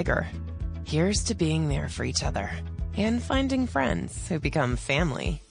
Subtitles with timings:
[0.00, 0.26] bigger.
[0.86, 2.50] Here's to being there for each other
[2.96, 5.42] and finding friends who become family.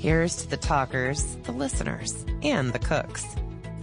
[0.00, 3.24] Here's to the talkers, the listeners, and the cooks.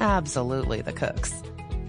[0.01, 1.31] Absolutely the cooks.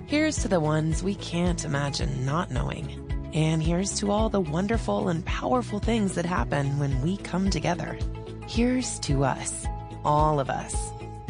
[0.07, 2.87] Here's to the ones we can't imagine not knowing.
[3.35, 7.99] And here's to all the wonderful and powerful things that happen when we come together.
[8.47, 9.67] Here's to us,
[10.05, 10.77] all of us.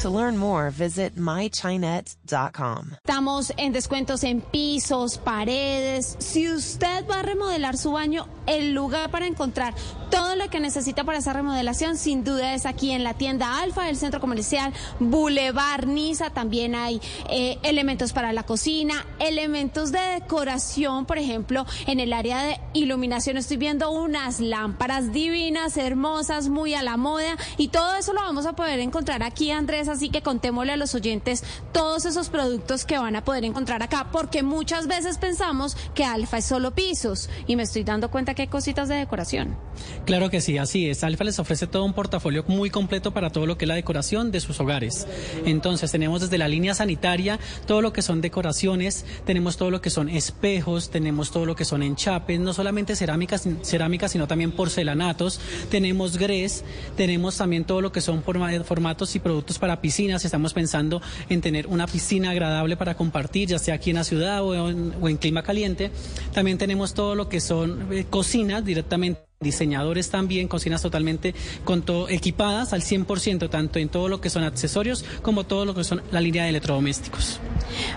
[0.01, 2.93] To learn more, visit mychinet.com.
[3.05, 6.17] Estamos en descuentos en pisos, paredes.
[6.19, 9.75] Si usted va a remodelar su baño, el lugar para encontrar
[10.11, 13.85] todo lo que necesita para esa remodelación, sin duda es aquí en la tienda Alfa
[13.85, 16.31] del Centro Comercial Boulevard Niza.
[16.31, 22.43] También hay eh, elementos para la cocina, elementos de decoración, por ejemplo, en el área
[22.43, 28.15] de iluminación estoy viendo unas lámparas divinas, hermosas, muy a la moda y todo eso
[28.15, 29.90] lo vamos a poder encontrar aquí, Andrés.
[29.91, 34.09] Así que contémosle a los oyentes todos esos productos que van a poder encontrar acá,
[34.13, 38.43] porque muchas veces pensamos que Alfa es solo pisos y me estoy dando cuenta que
[38.43, 39.57] hay cositas de decoración.
[40.05, 41.05] Claro que sí, así es.
[41.05, 44.31] Alfa les ofrece todo un portafolio muy completo para todo lo que es la decoración
[44.31, 45.07] de sus hogares.
[45.45, 49.91] Entonces tenemos desde la línea sanitaria todo lo que son decoraciones, tenemos todo lo que
[49.91, 55.41] son espejos, tenemos todo lo que son enchapes, no solamente cerámicas, cerámicas sino también porcelanatos,
[55.71, 56.65] tenemos grés,
[56.97, 60.25] tenemos también todo lo que son formatos y productos para piscinas.
[60.25, 64.43] Estamos pensando en tener una piscina agradable para compartir, ya sea aquí en la ciudad
[64.45, 65.91] o en, clima caliente.
[66.33, 72.11] También tenemos todo lo que son eh, cocinas directamente diseñadores también, cocinas totalmente con todo
[72.11, 76.03] equipadas al 100%, tanto en todo lo que son accesorios como todo lo que son
[76.11, 77.41] la línea de electrodomésticos.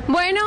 [0.08, 0.40] Bueno,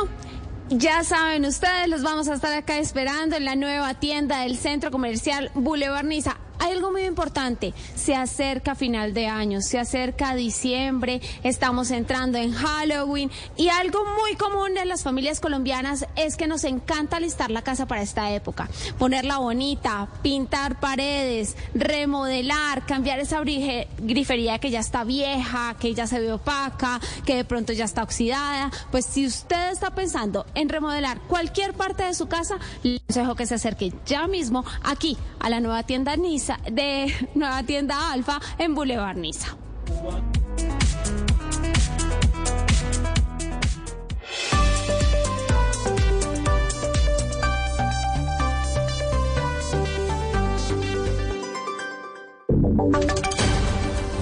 [0.69, 4.89] ya saben ustedes, los vamos a estar acá esperando en la nueva tienda del Centro
[4.89, 11.21] Comercial Boulevard Niza hay algo muy importante, se acerca final de año, se acerca diciembre,
[11.43, 16.63] estamos entrando en Halloween y algo muy común de las familias colombianas es que nos
[16.63, 24.59] encanta listar la casa para esta época, ponerla bonita, pintar paredes, remodelar, cambiar esa grifería
[24.59, 28.71] que ya está vieja, que ya se ve opaca, que de pronto ya está oxidada,
[28.91, 33.45] pues si usted está pensando en remodelar cualquier parte de su casa, le dejo que
[33.45, 38.75] se acerque ya mismo aquí a la nueva tienda Nice de nueva tienda Alfa en
[38.75, 39.55] Boulevard Niza.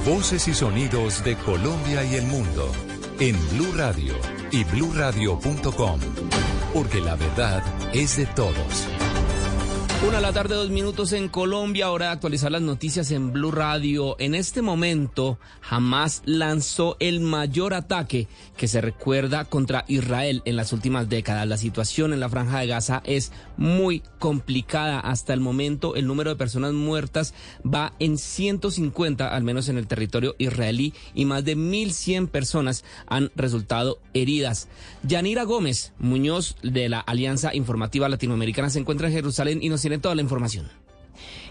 [0.06, 2.72] Voces y sonidos de Colombia y el mundo
[3.19, 4.13] en Blue Radio
[4.52, 6.00] y bluradio.com,
[6.74, 7.63] porque la verdad
[7.94, 8.88] es de todos.
[10.08, 11.90] Una la tarde, dos minutos en Colombia.
[11.90, 14.16] Hora de actualizar las noticias en Blue Radio.
[14.20, 20.74] En este momento, Hamas lanzó el mayor ataque que se recuerda contra Israel en las
[20.74, 21.48] últimas décadas.
[21.48, 25.00] La situación en la Franja de Gaza es muy complicada.
[25.00, 27.34] Hasta el momento, el número de personas muertas
[27.66, 33.32] va en 150, al menos en el territorio israelí, y más de 1.100 personas han
[33.36, 34.68] resultado heridas.
[35.02, 39.94] Yanira Gómez Muñoz, de la Alianza Informativa Latinoamericana, se encuentra en Jerusalén y nos tiene
[40.01, 40.69] toda la información.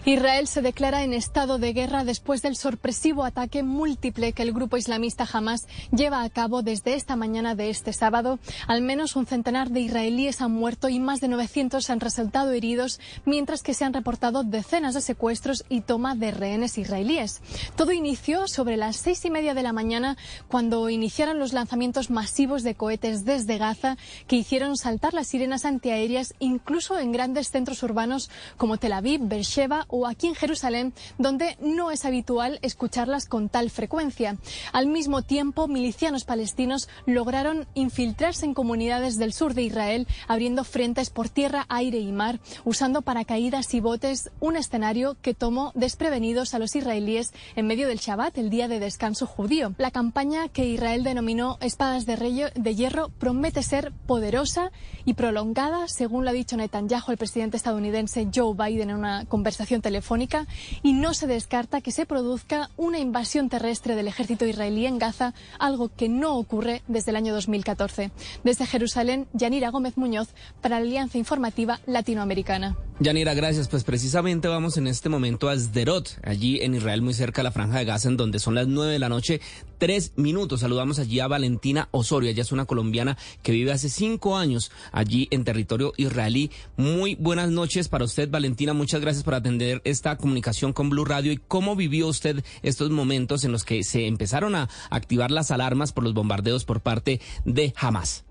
[0.07, 4.77] Israel se declara en estado de guerra después del sorpresivo ataque múltiple que el grupo
[4.77, 8.37] islamista Hamas lleva a cabo desde esta mañana de este sábado.
[8.67, 12.99] Al menos un centenar de israelíes han muerto y más de 900 han resultado heridos,
[13.25, 17.41] mientras que se han reportado decenas de secuestros y toma de rehenes israelíes.
[17.75, 20.17] Todo inició sobre las seis y media de la mañana
[20.47, 26.35] cuando iniciaron los lanzamientos masivos de cohetes desde Gaza que hicieron saltar las sirenas antiaéreas
[26.37, 31.91] incluso en grandes centros urbanos como Tel Aviv, Beersheba o aquí en Jerusalén, donde no
[31.91, 34.37] es habitual escucharlas con tal frecuencia.
[34.73, 41.09] Al mismo tiempo, milicianos palestinos lograron infiltrarse en comunidades del sur de Israel, abriendo frentes
[41.09, 46.59] por tierra, aire y mar, usando paracaídas y botes, un escenario que tomó desprevenidos a
[46.59, 49.73] los israelíes en medio del Shabbat, el día de descanso judío.
[49.77, 54.71] La campaña que Israel denominó Espadas de, de Hierro promete ser poderosa
[55.05, 59.81] y prolongada, según lo ha dicho Netanyahu, el presidente estadounidense Joe Biden, en una conversación
[59.85, 60.47] telefónica
[60.81, 65.35] y no se descarta que se produzca una invasión terrestre del ejército israelí en Gaza,
[65.59, 68.09] algo que no ocurre desde el año 2014.
[68.43, 70.29] Desde Jerusalén, Yanira Gómez Muñoz
[70.59, 72.75] para la Alianza Informativa Latinoamericana.
[72.99, 73.67] Yanira, gracias.
[73.67, 77.51] Pues precisamente vamos en este momento a Sderot, allí en Israel, muy cerca de la
[77.51, 79.41] Franja de Gaza, en donde son las nueve de la noche,
[79.77, 80.61] tres minutos.
[80.61, 82.29] Saludamos allí a Valentina Osorio.
[82.29, 86.51] Ella es una colombiana que vive hace cinco años allí en territorio israelí.
[86.77, 88.73] Muy buenas noches para usted, Valentina.
[88.73, 93.43] Muchas gracias por atender esta comunicación con Blue Radio y cómo vivió usted estos momentos
[93.43, 97.73] en los que se empezaron a activar las alarmas por los bombardeos por parte de
[97.77, 98.25] Hamas.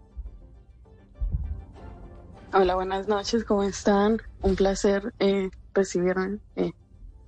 [2.53, 4.23] Hola, buenas noches, ¿cómo están?
[4.41, 6.39] Un placer eh, recibirme.
[6.55, 6.73] Eh,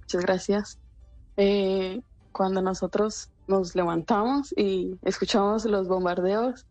[0.01, 0.79] muchas gracias.
[1.37, 6.65] Eh, cuando nosotros nos levantamos y escuchamos los bombardeos,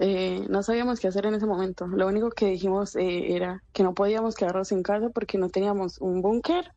[0.00, 1.86] eh, no sabíamos qué hacer en ese momento.
[1.86, 5.98] Lo único que dijimos eh, era que no podíamos quedarnos en casa porque no teníamos
[5.98, 6.72] un búnker.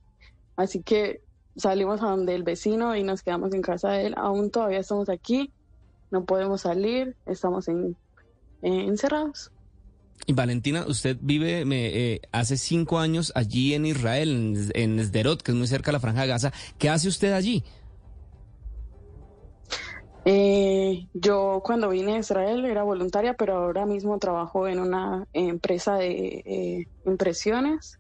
[0.56, 1.22] Así que
[1.56, 4.16] salimos a donde el vecino y nos quedamos en casa de él.
[4.18, 5.52] Aún todavía estamos aquí,
[6.10, 7.96] no podemos salir, estamos en,
[8.64, 9.52] eh, encerrados.
[10.26, 15.52] Y Valentina, usted vive me, eh, hace cinco años allí en Israel, en, en que
[15.52, 16.54] es muy cerca de la Franja de Gaza.
[16.78, 17.64] ¿Qué hace usted allí?
[21.14, 26.44] Yo cuando vine a Israel era voluntaria, pero ahora mismo trabajo en una empresa de
[26.46, 28.00] eh, impresiones.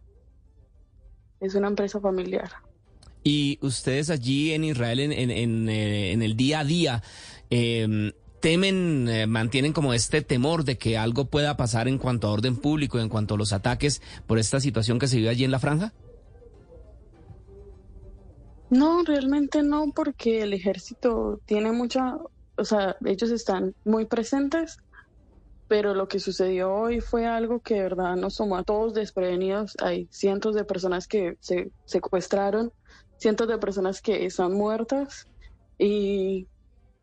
[1.40, 2.52] Es una empresa familiar.
[3.24, 7.04] Y ustedes allí en Israel, en, en, en, eh, en el día a día,
[7.50, 12.32] eh, temen, eh, mantienen como este temor de que algo pueda pasar en cuanto a
[12.32, 15.52] orden público, en cuanto a los ataques por esta situación que se vive allí en
[15.52, 15.94] la franja?
[18.70, 22.18] No, realmente no, porque el ejército tiene mucha,
[22.58, 24.78] o sea, ellos están muy presentes,
[25.68, 29.76] pero lo que sucedió hoy fue algo que de verdad nos tomó a todos desprevenidos.
[29.82, 32.72] Hay cientos de personas que se secuestraron,
[33.18, 35.28] cientos de personas que están muertas
[35.78, 36.50] y,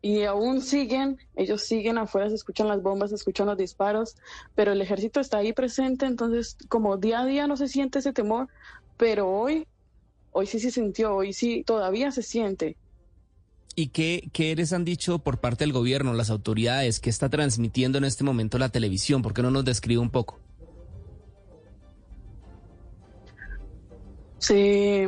[0.01, 4.15] y aún siguen, ellos siguen afuera, se escuchan las bombas, se escuchan los disparos,
[4.55, 8.13] pero el ejército está ahí presente, entonces como día a día no se siente ese
[8.13, 8.47] temor,
[8.97, 9.67] pero hoy
[10.31, 12.77] Hoy sí se sintió, hoy sí todavía se siente.
[13.75, 17.97] ¿Y qué, qué les han dicho por parte del gobierno, las autoridades, que está transmitiendo
[17.97, 19.21] en este momento la televisión?
[19.21, 20.39] ¿Por qué no nos describe un poco?
[24.39, 25.05] Sí,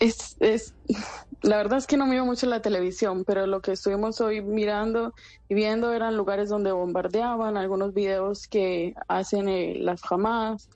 [0.00, 0.74] es, es,
[1.42, 5.14] la verdad es que no miro mucho la televisión, pero lo que estuvimos hoy mirando
[5.48, 10.68] y viendo eran lugares donde bombardeaban, algunos videos que hacen eh, las Hamas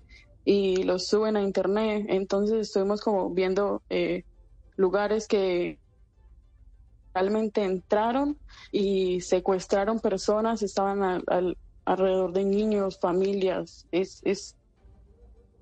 [0.45, 2.07] y los suben a internet.
[2.09, 4.25] Entonces estuvimos como viendo eh,
[4.77, 5.79] lugares que
[7.17, 8.37] realmente entraron
[8.71, 13.87] y secuestraron personas, estaban al, al, alrededor de niños, familias.
[13.91, 14.55] Es, es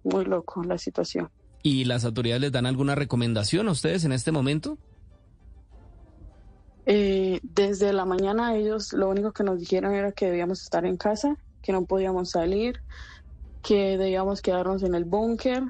[0.03, 1.31] muy loco la situación.
[1.63, 4.79] ¿Y las autoridades les dan alguna recomendación a ustedes en este momento?
[6.87, 10.97] Eh, desde la mañana ellos lo único que nos dijeron era que debíamos estar en
[10.97, 12.81] casa, que no podíamos salir,
[13.63, 15.63] que debíamos quedarnos en el búnker,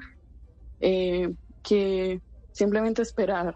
[0.81, 2.21] eh, que
[2.51, 3.55] simplemente esperar.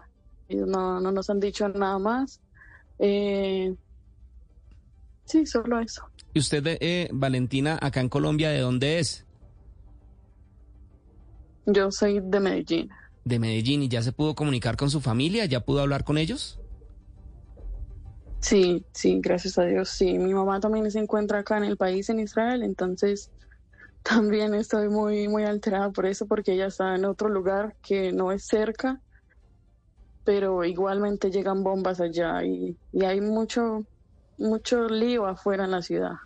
[0.50, 2.40] Ellos no, no, nos han dicho nada más.
[2.98, 3.72] Eh,
[5.24, 6.02] sí, solo eso.
[6.34, 9.24] ¿Y usted, eh, Valentina, acá en Colombia, de dónde es?
[11.66, 12.90] Yo soy de Medellín.
[13.24, 15.44] De Medellín, ¿y ya se pudo comunicar con su familia?
[15.46, 16.58] ¿Ya pudo hablar con ellos?
[18.40, 20.18] Sí, sí, gracias a Dios, sí.
[20.18, 23.30] Mi mamá también se encuentra acá en el país, en Israel, entonces
[24.02, 28.32] también estoy muy, muy alterada por eso, porque ella está en otro lugar que no
[28.32, 29.00] es cerca,
[30.24, 33.84] pero igualmente llegan bombas allá y, y hay mucho,
[34.38, 36.16] mucho lío afuera en la ciudad.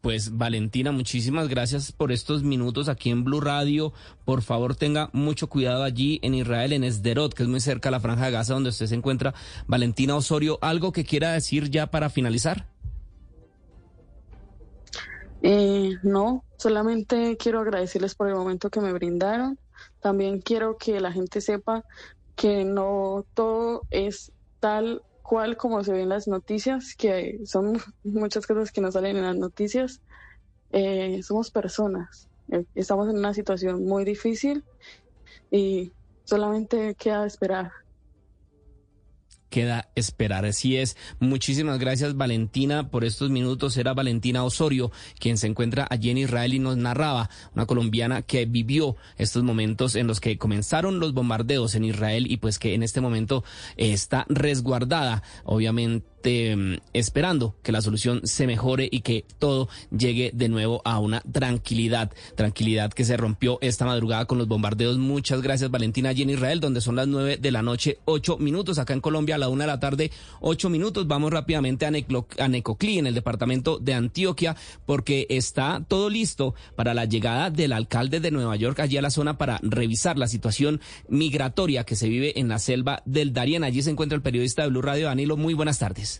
[0.00, 3.92] Pues Valentina, muchísimas gracias por estos minutos aquí en Blue Radio.
[4.24, 7.92] Por favor, tenga mucho cuidado allí en Israel, en Esderot, que es muy cerca de
[7.92, 9.34] la Franja de Gaza, donde usted se encuentra.
[9.66, 12.68] Valentina Osorio, ¿algo que quiera decir ya para finalizar?
[15.42, 19.58] Eh, no, solamente quiero agradecerles por el momento que me brindaron.
[20.00, 21.84] También quiero que la gente sepa
[22.38, 24.30] que no todo es
[24.60, 29.16] tal cual como se ve en las noticias, que son muchas cosas que no salen
[29.16, 30.00] en las noticias.
[30.70, 34.64] Eh, somos personas, eh, estamos en una situación muy difícil
[35.50, 35.92] y
[36.24, 37.72] solamente queda esperar
[39.50, 40.44] queda esperar.
[40.44, 40.96] Así es.
[41.20, 43.76] Muchísimas gracias Valentina por estos minutos.
[43.76, 48.46] Era Valentina Osorio quien se encuentra allí en Israel y nos narraba, una colombiana que
[48.46, 52.82] vivió estos momentos en los que comenzaron los bombardeos en Israel y pues que en
[52.82, 53.44] este momento
[53.76, 60.48] está resguardada, obviamente eh, esperando que la solución se mejore y que todo llegue de
[60.48, 64.98] nuevo a una tranquilidad, tranquilidad que se rompió esta madrugada con los bombardeos.
[64.98, 68.78] Muchas gracias Valentina allí en Israel, donde son las nueve de la noche, ocho minutos,
[68.78, 70.10] acá en Colombia a la una de la tarde,
[70.40, 71.06] ocho minutos.
[71.06, 74.56] Vamos rápidamente a, Neclo, a Necoclí, en el departamento de Antioquia,
[74.86, 79.10] porque está todo listo para la llegada del alcalde de Nueva York allí a la
[79.10, 83.64] zona para revisar la situación migratoria que se vive en la selva del Darién.
[83.64, 85.36] Allí se encuentra el periodista de Blue Radio, Danilo.
[85.36, 86.17] Muy buenas tardes.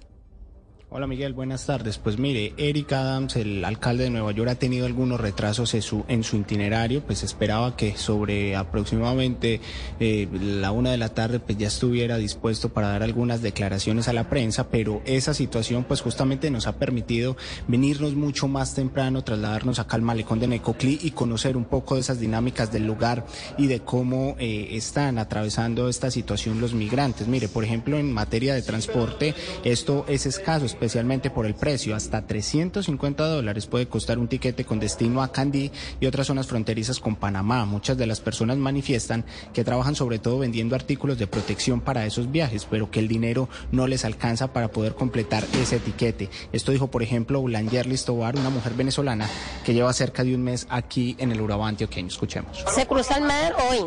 [0.90, 1.99] Hola Miguel, buenas tardes.
[1.99, 5.83] Pues mire, Eric Adams, el alcalde de Nueva York, ha tenido algunos retrasos en
[6.23, 9.61] su, itinerario, pues esperaba que sobre aproximadamente
[10.00, 14.14] eh, la una de la tarde pues ya estuviera dispuesto para dar algunas declaraciones a
[14.14, 19.80] la prensa, pero esa situación pues justamente nos ha permitido venirnos mucho más temprano, trasladarnos
[19.80, 23.26] acá al malecón de Necoclí y conocer un poco de esas dinámicas del lugar
[23.59, 27.28] y de cómo eh, están atravesando esta situación los migrantes.
[27.28, 31.97] Mire, por ejemplo, en materia de transporte, esto es escaso especialmente por el precio.
[31.97, 37.00] Hasta 350 dólares puede costar un tiquete con destino a Candí y otras zonas fronterizas
[37.00, 37.64] con Panamá.
[37.64, 42.30] Muchas de las personas manifiestan que trabajan sobre todo vendiendo artículos de protección para esos
[42.30, 46.30] viajes, pero que el dinero no les alcanza para poder completar ese etiquete.
[46.52, 49.28] Esto dijo, por ejemplo, Bulanger Listobar, una mujer venezolana
[49.64, 52.06] que lleva cerca de un mes aquí en el Urabá antioqueño.
[52.06, 52.64] Escuchemos.
[52.73, 53.80] Se cruza el mar hoy.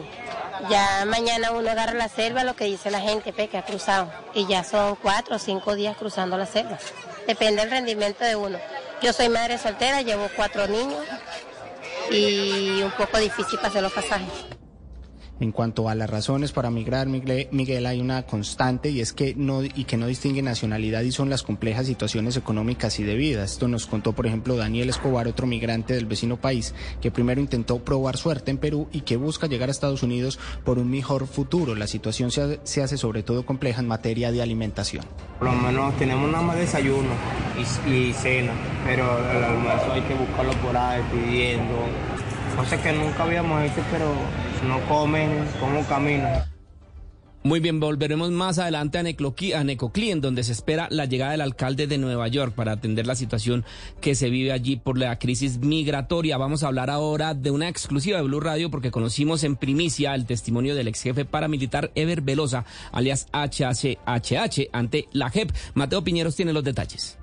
[0.70, 4.12] Ya mañana uno agarra la selva, lo que dice la gente, que ha cruzado.
[4.34, 6.78] Y ya son cuatro o cinco días cruzando la selva.
[7.28, 8.60] Depende del rendimiento de uno.
[9.02, 11.04] Yo soy madre soltera, llevo cuatro niños
[12.12, 14.28] y un poco difícil para hacer los pasajes.
[15.42, 19.64] En cuanto a las razones para migrar, Miguel, hay una constante y es que no
[19.64, 23.44] y que no distingue nacionalidad y son las complejas situaciones económicas y de vida.
[23.44, 27.80] Esto nos contó, por ejemplo, Daniel Escobar, otro migrante del vecino país, que primero intentó
[27.80, 31.74] probar suerte en Perú y que busca llegar a Estados Unidos por un mejor futuro.
[31.74, 35.04] La situación se, se hace sobre todo compleja en materia de alimentación.
[35.40, 37.10] Por lo menos tenemos nada más desayuno
[37.88, 38.52] y, cena,
[38.86, 41.74] pero el almuerzo hay que buscarlo por ahí pidiendo.
[42.56, 44.14] Cosas que nunca habíamos hecho, pero
[44.68, 45.30] no comen,
[45.60, 46.52] ¿cómo caminan?
[47.44, 51.42] Muy bien, volveremos más adelante a, Necoclí, a en donde se espera la llegada del
[51.42, 53.66] alcalde de Nueva York para atender la situación
[54.00, 56.38] que se vive allí por la crisis migratoria.
[56.38, 60.28] Vamos a hablar ahora de una exclusiva de Blue Radio porque conocimos en primicia el
[60.28, 65.52] testimonio del ex jefe paramilitar Ever Velosa, alias HHHH, ante la JEP.
[65.74, 67.18] Mateo Piñeros tiene los detalles.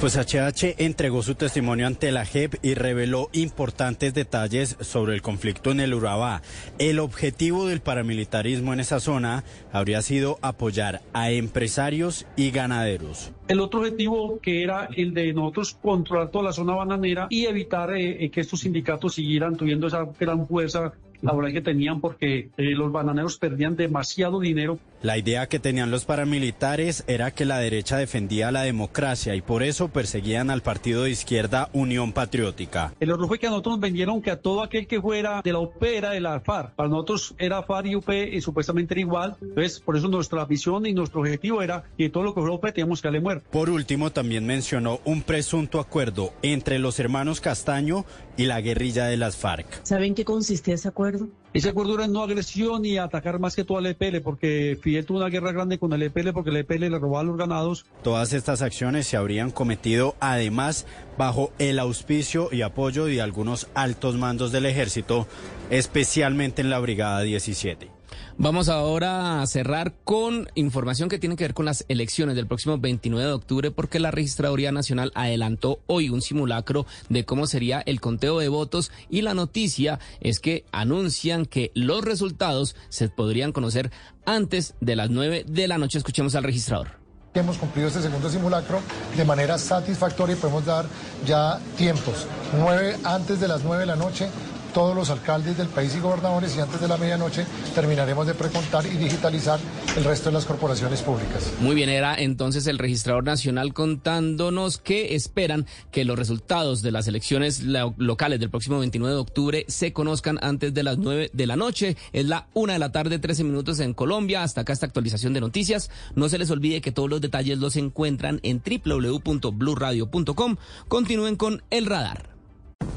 [0.00, 5.70] Pues HH entregó su testimonio ante la JEP y reveló importantes detalles sobre el conflicto
[5.70, 6.42] en el Urabá.
[6.78, 13.32] El objetivo del paramilitarismo en esa zona habría sido apoyar a empresarios y ganaderos.
[13.46, 17.94] El otro objetivo que era el de nosotros controlar toda la zona bananera y evitar
[17.96, 22.92] eh, que estos sindicatos siguieran teniendo esa gran fuerza laboral que tenían porque eh, los
[22.92, 24.78] bananeros perdían demasiado dinero.
[25.02, 29.62] La idea que tenían los paramilitares era que la derecha defendía la democracia y por
[29.62, 32.94] eso perseguían al partido de izquierda Unión Patriótica.
[33.00, 35.52] El error fue que a nosotros nos vendieron que a todo aquel que fuera de
[35.52, 36.74] la UP era de la FARC.
[36.74, 39.36] Para nosotros era FARC y UP y supuestamente era igual.
[39.40, 42.64] Entonces, por eso nuestra visión y nuestro objetivo era que todo lo que fuera UP
[42.66, 43.46] teníamos que darle muerte.
[43.50, 48.04] Por último, también mencionó un presunto acuerdo entre los hermanos Castaño
[48.36, 49.66] y la guerrilla de las FARC.
[49.82, 51.28] ¿Saben qué consiste ese acuerdo?
[51.52, 55.18] Ese acuerdo era no agresión y atacar más que todo al EPL, porque Fidel tuvo
[55.18, 57.84] una guerra grande con el EPL porque el EPL le robaba los ganados.
[58.02, 60.86] Todas estas acciones se habrían cometido además
[61.18, 65.26] bajo el auspicio y apoyo de algunos altos mandos del ejército,
[65.68, 67.91] especialmente en la Brigada 17.
[68.38, 72.78] Vamos ahora a cerrar con información que tiene que ver con las elecciones del próximo
[72.78, 78.00] 29 de octubre porque la Registraduría Nacional adelantó hoy un simulacro de cómo sería el
[78.00, 83.90] conteo de votos y la noticia es que anuncian que los resultados se podrían conocer
[84.24, 85.98] antes de las 9 de la noche.
[85.98, 87.02] Escuchemos al registrador.
[87.34, 88.80] Hemos cumplido este segundo simulacro
[89.16, 90.86] de manera satisfactoria y podemos dar
[91.26, 92.26] ya tiempos.
[92.58, 94.28] 9 antes de las 9 de la noche
[94.72, 98.86] todos los alcaldes del país y gobernadores y antes de la medianoche terminaremos de precontar
[98.86, 99.60] y digitalizar
[99.96, 101.52] el resto de las corporaciones públicas.
[101.60, 107.06] Muy bien, era entonces el registrador nacional contándonos que esperan que los resultados de las
[107.06, 107.62] elecciones
[107.96, 111.96] locales del próximo 29 de octubre se conozcan antes de las 9 de la noche.
[112.12, 114.42] Es la 1 de la tarde, 13 minutos en Colombia.
[114.42, 115.90] Hasta acá esta actualización de noticias.
[116.14, 120.56] No se les olvide que todos los detalles los encuentran en www.bluradio.com.
[120.88, 122.31] Continúen con el radar.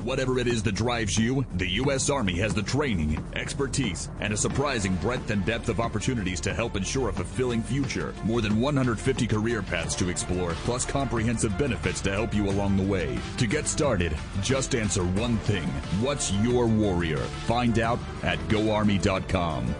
[0.04, 2.10] Whatever it is that drives you, the U.S.
[2.10, 6.75] Army has the training, expertise, and a surprising breadth and depth of opportunities to help
[6.75, 8.13] ensure a fulfilling future.
[8.24, 12.84] More than 150 career paths to explore, plus comprehensive benefits to help you along the
[12.84, 13.18] way.
[13.38, 15.68] To get started, just answer one thing
[16.01, 17.18] What's your warrior?
[17.48, 19.75] Find out at GoArmy.com.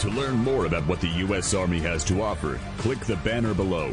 [0.00, 1.52] To learn more about what the U.S.
[1.52, 3.92] Army has to offer, click the banner below.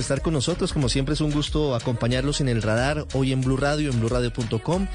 [0.00, 0.72] Estar con nosotros.
[0.72, 4.86] Como siempre es un gusto acompañarlos en el radar, hoy en Blue Radio, en bluradio.com,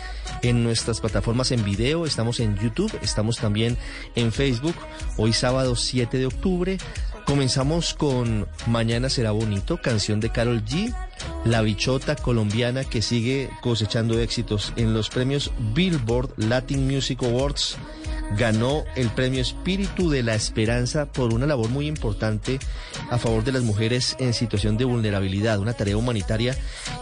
[0.41, 3.77] en nuestras plataformas en video, estamos en YouTube, estamos también
[4.15, 4.75] en Facebook.
[5.17, 6.77] Hoy sábado 7 de octubre
[7.31, 10.93] comenzamos con Mañana será bonito, canción de Carol G,
[11.45, 17.77] la bichota colombiana que sigue cosechando éxitos en los premios Billboard Latin Music Awards
[18.37, 22.59] ganó el premio Espíritu de la Esperanza por una labor muy importante
[23.09, 26.55] a favor de las mujeres en situación de vulnerabilidad, una tarea humanitaria.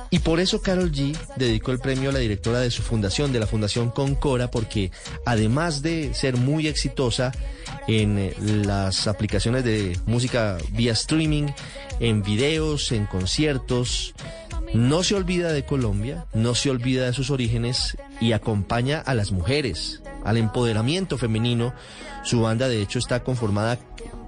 [0.09, 3.39] Y por eso Carol G dedicó el premio a la directora de su fundación, de
[3.39, 4.91] la Fundación Concora, porque
[5.25, 7.31] además de ser muy exitosa
[7.88, 10.19] en eh, las aplicaciones de música
[10.72, 11.48] vía streaming,
[12.00, 14.14] en videos, en conciertos,
[14.74, 19.32] no se olvida de Colombia, no se olvida de sus orígenes y acompaña a las
[19.32, 21.74] mujeres, al empoderamiento femenino.
[22.24, 23.80] Su banda de hecho está conformada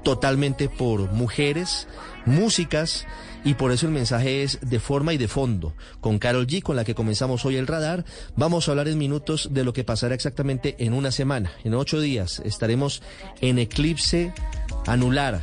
[0.03, 1.87] totalmente por mujeres,
[2.25, 3.05] músicas,
[3.43, 5.73] y por eso el mensaje es de forma y de fondo.
[5.99, 8.05] Con Carol G, con la que comenzamos hoy el radar,
[8.35, 11.51] vamos a hablar en minutos de lo que pasará exactamente en una semana.
[11.63, 13.01] En ocho días estaremos
[13.41, 14.33] en eclipse
[14.85, 15.41] anular.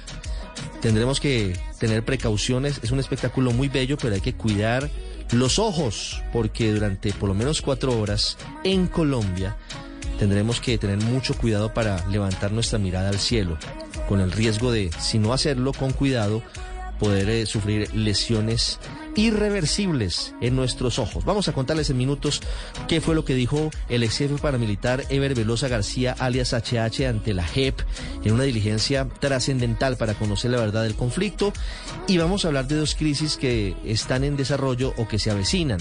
[0.81, 2.81] Tendremos que tener precauciones.
[2.83, 4.91] Es un espectáculo muy bello, pero hay que cuidar
[5.33, 9.57] los ojos, porque durante por lo menos cuatro horas en Colombia
[10.19, 13.59] tendremos que tener mucho cuidado para levantar nuestra mirada al cielo,
[14.09, 16.43] con el riesgo de, si no hacerlo con cuidado,
[16.99, 18.81] poder eh, sufrir lesiones
[19.15, 21.25] irreversibles en nuestros ojos.
[21.25, 22.41] Vamos a contarles en minutos
[22.87, 27.35] qué fue lo que dijo el ex jefe paramilitar Ever Velosa García, alias HH, ante
[27.35, 27.81] la JEP
[28.25, 31.53] en una diligencia trascendental para conocer la verdad del conflicto.
[32.07, 35.81] Y vamos a hablar de dos crisis que están en desarrollo o que se avecinan.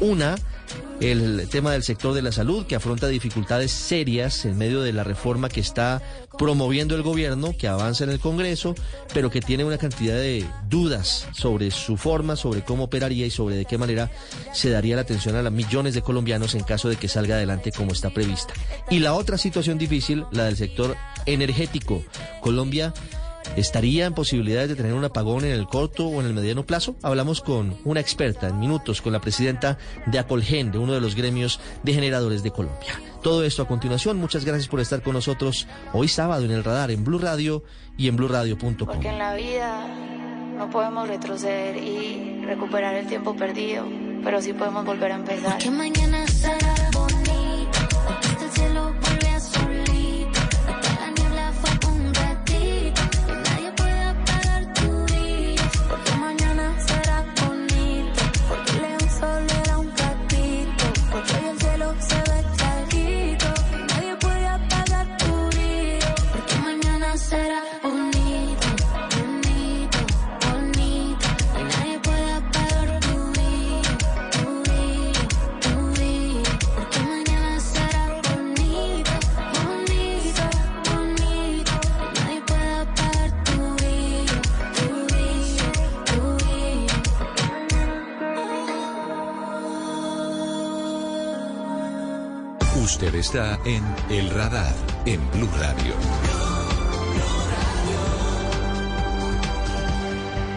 [0.00, 0.36] Una
[1.00, 5.04] el tema del sector de la salud que afronta dificultades serias en medio de la
[5.04, 6.02] reforma que está
[6.36, 8.74] promoviendo el gobierno, que avanza en el Congreso,
[9.14, 13.56] pero que tiene una cantidad de dudas sobre su forma, sobre cómo operaría y sobre
[13.56, 14.10] de qué manera
[14.52, 17.72] se daría la atención a los millones de colombianos en caso de que salga adelante
[17.72, 18.54] como está prevista.
[18.90, 22.02] Y la otra situación difícil, la del sector energético.
[22.40, 22.92] Colombia
[23.56, 26.96] ¿Estaría en posibilidades de tener un apagón en el corto o en el mediano plazo?
[27.02, 31.14] Hablamos con una experta en minutos, con la presidenta de Acolgen, de uno de los
[31.14, 33.00] gremios de generadores de Colombia.
[33.22, 34.18] Todo esto a continuación.
[34.18, 37.64] Muchas gracias por estar con nosotros hoy sábado en el radar en Blue Radio
[37.96, 38.86] y en BlueRadio.com.
[38.86, 40.17] Porque en la vida
[40.58, 43.84] no podemos retroceder y recuperar el tiempo perdido,
[44.24, 45.70] pero sí podemos volver a empezar.
[45.70, 46.24] Mañana
[93.00, 94.74] Usted está en El Radar,
[95.06, 95.94] en Blue Radio.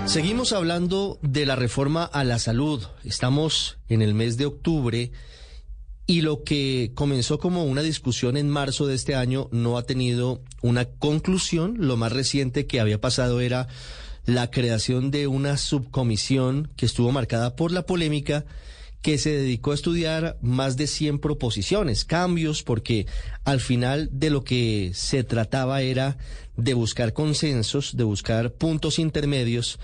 [0.08, 2.84] Seguimos hablando de la reforma a la salud.
[3.04, 5.12] Estamos en el mes de octubre
[6.08, 10.42] y lo que comenzó como una discusión en marzo de este año no ha tenido
[10.64, 11.76] una conclusión.
[11.78, 13.68] Lo más reciente que había pasado era
[14.26, 18.46] la creación de una subcomisión que estuvo marcada por la polémica
[19.02, 23.08] que se dedicó a estudiar más de 100 proposiciones, cambios, porque
[23.44, 26.18] al final de lo que se trataba era
[26.56, 29.80] de buscar consensos, de buscar puntos intermedios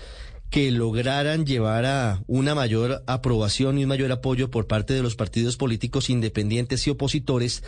[0.50, 5.14] que lograran llevar a una mayor aprobación y un mayor apoyo por parte de los
[5.14, 7.62] partidos políticos independientes y opositores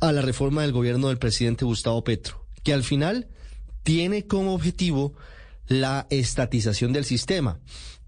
[0.00, 3.28] a la reforma del gobierno del presidente Gustavo Petro, que al final
[3.82, 5.14] tiene como objetivo
[5.66, 7.60] la estatización del sistema.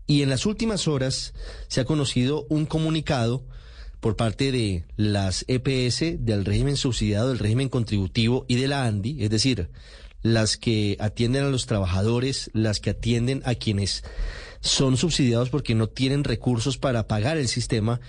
[0.09, 1.35] Y en las últimas horas
[1.69, 3.45] se ha conocido un comunicado
[4.01, 9.23] por parte de las EPS, del régimen subsidiado, del régimen contributivo y de la ANDI,
[9.23, 9.69] es decir,
[10.23, 14.03] las que atienden a los trabajadores, las que atienden a quienes
[14.61, 18.01] son subsidiados porque no tienen recursos para pagar el sistema,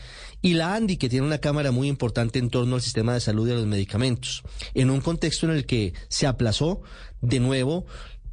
[0.42, 3.50] y la ANDI, que tiene una cámara muy importante en torno al sistema de salud
[3.50, 6.82] y a los medicamentos, en un contexto en el que se aplazó
[7.20, 7.86] de nuevo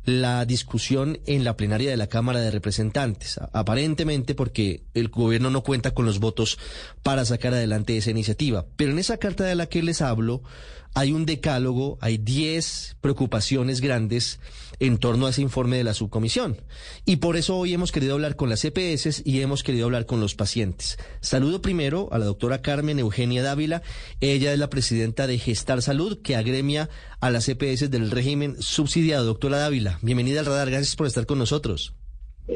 [0.07, 5.62] la discusión en la plenaria de la Cámara de Representantes, aparentemente porque el gobierno no
[5.62, 6.59] cuenta con los votos
[7.03, 8.66] para sacar adelante esa iniciativa.
[8.77, 10.42] Pero en esa carta de la que les hablo,
[10.95, 14.38] hay un decálogo, hay 10 preocupaciones grandes
[14.80, 16.62] en torno a ese informe de la subcomisión.
[17.04, 20.20] Y por eso hoy hemos querido hablar con las EPS y hemos querido hablar con
[20.20, 20.98] los pacientes.
[21.20, 23.82] Saludo primero a la doctora Carmen Eugenia Dávila.
[24.20, 26.88] Ella es la presidenta de Gestar Salud, que agremia
[27.20, 29.24] a las EPS del régimen subsidiado.
[29.24, 30.70] Doctora Dávila, bienvenida al radar.
[30.70, 31.94] Gracias por estar con nosotros.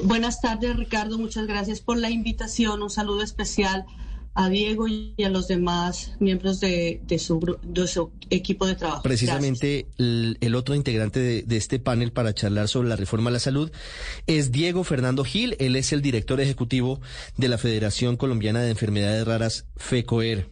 [0.05, 1.19] Buenas tardes, Ricardo.
[1.19, 2.83] Muchas gracias por la invitación.
[2.83, 3.87] Un saludo especial
[4.35, 9.03] a Diego y a los demás miembros de, su, de su, equipo de trabajo.
[9.03, 13.41] Precisamente el, otro integrante de, de, este panel para charlar sobre la reforma a la
[13.41, 13.71] salud
[14.27, 15.57] es Diego Fernando Gil.
[15.59, 17.01] Él es el director ejecutivo
[17.37, 20.49] de la Federación Colombiana de Enfermedades Raras, FECOER.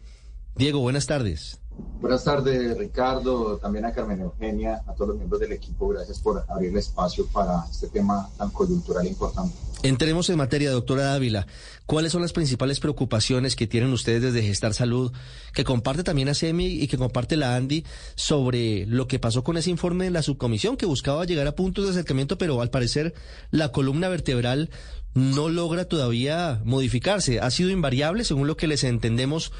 [0.55, 1.61] Diego, buenas tardes.
[2.01, 5.89] Buenas tardes, Ricardo, también a Carmen Eugenia, a todos los miembros del equipo.
[5.89, 9.53] Gracias por abrir el espacio para este tema tan coyuntural e importante.
[9.81, 11.47] Entremos en materia, doctora Dávila.
[11.85, 15.11] ¿Cuáles son las principales preocupaciones que tienen ustedes desde Gestar Salud,
[15.53, 19.57] que comparte también a SEMI y que comparte la ANDI sobre lo que pasó con
[19.57, 23.13] ese informe de la subcomisión que buscaba llegar a puntos de acercamiento, pero al parecer
[23.51, 24.69] la columna vertebral
[25.13, 27.39] no logra todavía modificarse.
[27.39, 29.51] Ha sido invariable, según lo que les entendemos,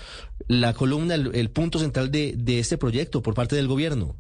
[0.47, 4.15] la columna, el, punto central de, este proyecto por parte del gobierno.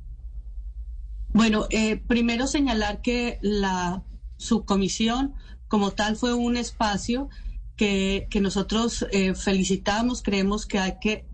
[1.31, 4.03] Bueno, eh, primero señalar que la
[4.37, 5.35] subcomisión
[5.67, 7.29] como tal fue un espacio
[7.75, 11.25] que, nosotros eh, felicitamos, creemos que hay que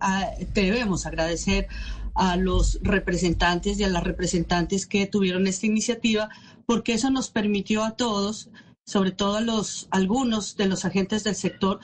[0.54, 1.66] debemos agradecer
[2.14, 6.28] a los representantes y a las representantes que tuvieron esta iniciativa,
[6.64, 8.48] porque eso nos permitió a todos
[8.86, 11.80] sobre todo a los algunos de los agentes del sector,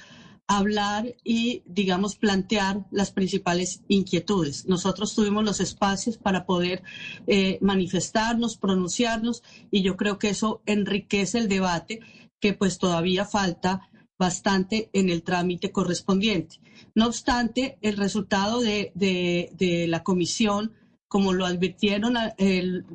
[0.46, 4.66] hablar y, digamos, plantear las principales inquietudes.
[4.66, 6.82] Nosotros tuvimos los espacios para poder
[7.26, 12.00] eh, manifestarnos, pronunciarnos, y yo creo que eso enriquece el debate,
[12.40, 13.88] que pues todavía falta
[14.18, 16.60] bastante en el trámite correspondiente.
[16.94, 20.72] No obstante, el resultado de, de la comisión
[21.12, 22.14] como lo advirtieron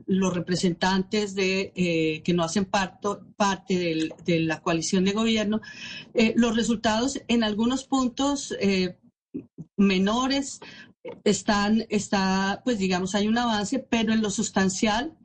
[0.08, 5.62] los representantes eh, que no hacen parte de la coalición de gobierno,
[6.16, 8.98] eh, los resultados en algunos puntos eh,
[9.76, 10.62] menores
[11.26, 15.16] están, está, pues digamos, hay un avance, pero en lo sustancial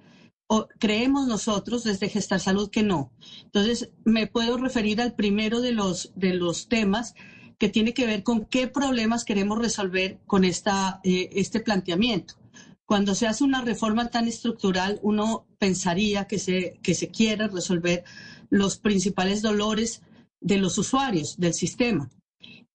[0.78, 3.10] creemos nosotros desde Gestar Salud que no.
[3.44, 7.14] Entonces, me puedo referir al primero de los, de los temas
[7.56, 12.41] que tiene que ver con qué problemas queremos resolver con esta, este planteamiento.
[12.92, 18.04] Cuando se hace una reforma tan estructural, uno pensaría que se, que se quiere resolver
[18.50, 20.02] los principales dolores
[20.42, 22.10] de los usuarios del sistema.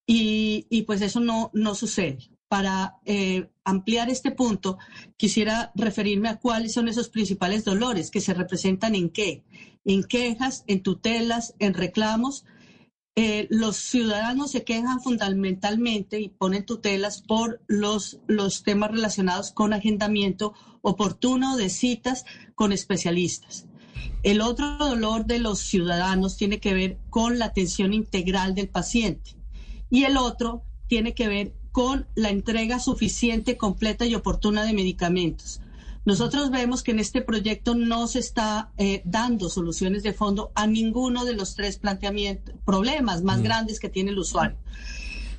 [0.04, 2.18] Y, pues eso no, no sucede.
[2.48, 4.78] Para eh, ampliar este punto,
[5.16, 9.44] quisiera referirme a cuáles son esos principales dolores que se representan en qué,
[9.84, 12.44] en quejas, en tutelas, en reclamos
[13.20, 19.72] eh, los ciudadanos se quejan fundamentalmente y ponen tutelas por los, los temas relacionados con
[19.72, 23.66] agendamiento oportuno de citas con especialistas.
[24.22, 29.34] El otro dolor de los ciudadanos tiene que ver con la atención integral del paciente
[29.90, 35.60] y el otro tiene que ver con la entrega suficiente, completa y oportuna de medicamentos.
[36.04, 40.66] Nosotros vemos que en este proyecto no se está eh, dando soluciones de fondo a
[40.66, 43.42] ninguno de los tres planteamientos, problemas más mm.
[43.42, 44.56] grandes que tiene el usuario.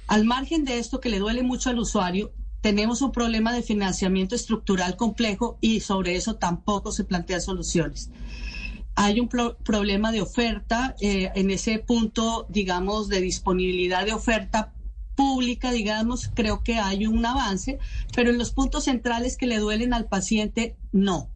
[0.08, 4.36] Al margen de esto que le duele mucho al usuario, tenemos un problema de financiamiento
[4.36, 8.10] estructural complejo y sobre eso tampoco se plantean soluciones.
[8.96, 14.74] Hay un problema de oferta, eh, en ese punto, digamos, de disponibilidad de oferta
[15.20, 17.78] pública, digamos, creo que hay un avance,
[18.16, 21.30] pero en los puntos centrales que le duelen al paciente, no.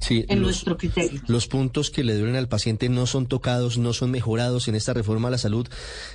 [0.00, 1.20] Sí, en nuestro criterio.
[1.26, 4.94] Los puntos que le duelen al paciente no son tocados, no son mejorados en esta
[4.94, 5.66] reforma a la salud,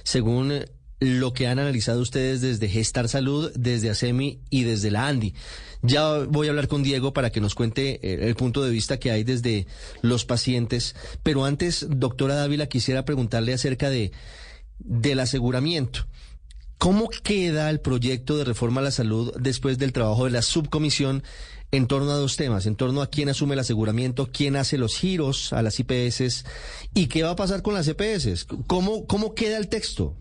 [0.04, 0.64] según
[1.02, 5.34] lo que han analizado ustedes desde Gestar Salud, desde ASEMI y desde la ANDI.
[5.82, 8.98] Ya voy a hablar con Diego para que nos cuente eh, el punto de vista
[8.98, 9.68] que hay desde
[10.02, 14.14] los pacientes, pero antes, doctora Dávila, quisiera preguntarle acerca de
[14.80, 16.08] del aseguramiento.
[16.78, 21.24] ¿Cómo queda el proyecto de reforma a la salud después del trabajo de la subcomisión
[21.72, 24.96] en torno a dos temas, en torno a quién asume el aseguramiento, quién hace los
[24.96, 26.46] giros a las IPS
[26.94, 28.46] y qué va a pasar con las EPS?
[28.68, 30.16] ¿Cómo, cómo queda el texto?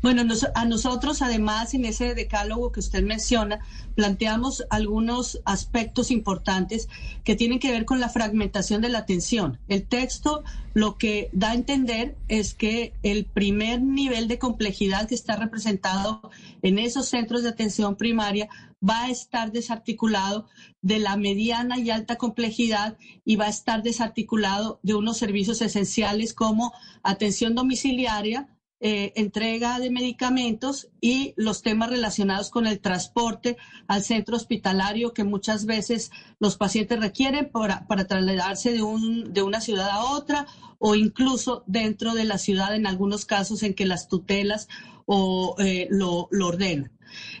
[0.00, 0.22] Bueno,
[0.54, 3.58] a nosotros además en ese decálogo que usted menciona,
[3.96, 6.88] planteamos algunos aspectos importantes
[7.24, 9.58] que tienen que ver con la fragmentación de la atención.
[9.66, 15.16] El texto lo que da a entender es que el primer nivel de complejidad que
[15.16, 16.30] está representado
[16.62, 18.48] en esos centros de atención primaria
[18.88, 20.46] va a estar desarticulado
[20.80, 26.34] de la mediana y alta complejidad y va a estar desarticulado de unos servicios esenciales
[26.34, 28.48] como atención domiciliaria,
[28.80, 33.56] eh, entrega de medicamentos y los temas relacionados con el transporte
[33.88, 39.60] al centro hospitalario que muchas veces los pacientes requieren para, trasladarse de, un, de una
[39.60, 40.46] ciudad a otra
[40.78, 44.68] o incluso dentro de la ciudad en algunos casos en que las tutelas
[45.06, 46.92] o, eh, lo, lo ordenan.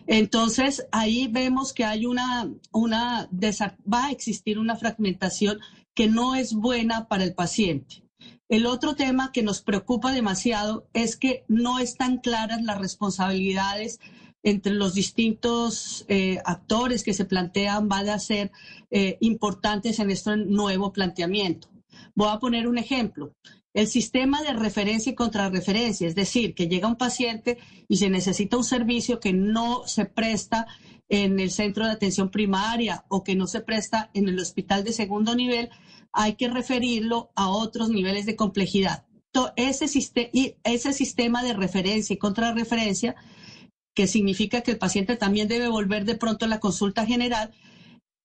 [0.08, 5.60] Entonces, ahí vemos que hay una, una, va a existir una fragmentación
[5.94, 8.07] que no es buena para el paciente.
[8.48, 14.00] El otro tema que nos preocupa demasiado es que no están claras las responsabilidades
[14.42, 18.50] entre los distintos eh, actores que se plantean van a ser
[18.90, 21.68] eh, importantes en este nuevo planteamiento.
[22.14, 23.34] Voy a poner un ejemplo.
[23.74, 28.56] El sistema de referencia y contrarreferencia, es decir, que llega un paciente y se necesita
[28.56, 30.66] un servicio que no se presta
[31.08, 34.92] en el centro de atención primaria o que no se presta en el hospital de
[34.92, 35.70] segundo nivel,
[36.12, 39.04] hay que referirlo a otros niveles de complejidad.
[39.56, 39.88] Ese,
[40.92, 43.14] sistema de referencia y contrarreferencia,
[43.94, 47.52] que significa que el paciente también debe volver de pronto a la consulta general,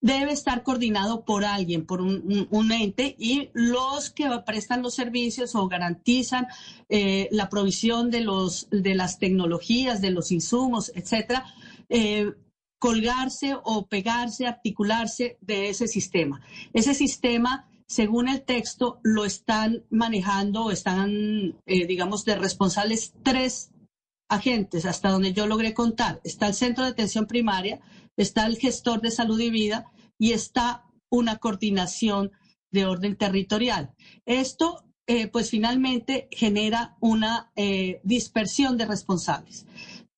[0.02, 5.68] debe estar coordinado por alguien, por un, ente, y los que prestan los servicios o
[5.68, 6.48] garantizan
[6.90, 11.46] eh, la provisión de, los, de las tecnologías, de los insumos, etcétera,
[11.90, 12.34] eh,
[12.80, 16.42] colgarse o pegarse, articularse de ese sistema.
[16.74, 23.70] Ese sistema, según el texto, lo están manejando, están, eh, digamos, de responsables tres
[24.28, 26.20] agentes, hasta donde yo logré contar.
[26.24, 27.82] Está el centro de atención primaria,
[28.18, 32.32] está el gestor de salud y vida y está una coordinación
[32.72, 33.94] de orden territorial.
[34.26, 39.68] Esto, eh, pues finalmente genera una eh, dispersión de responsables.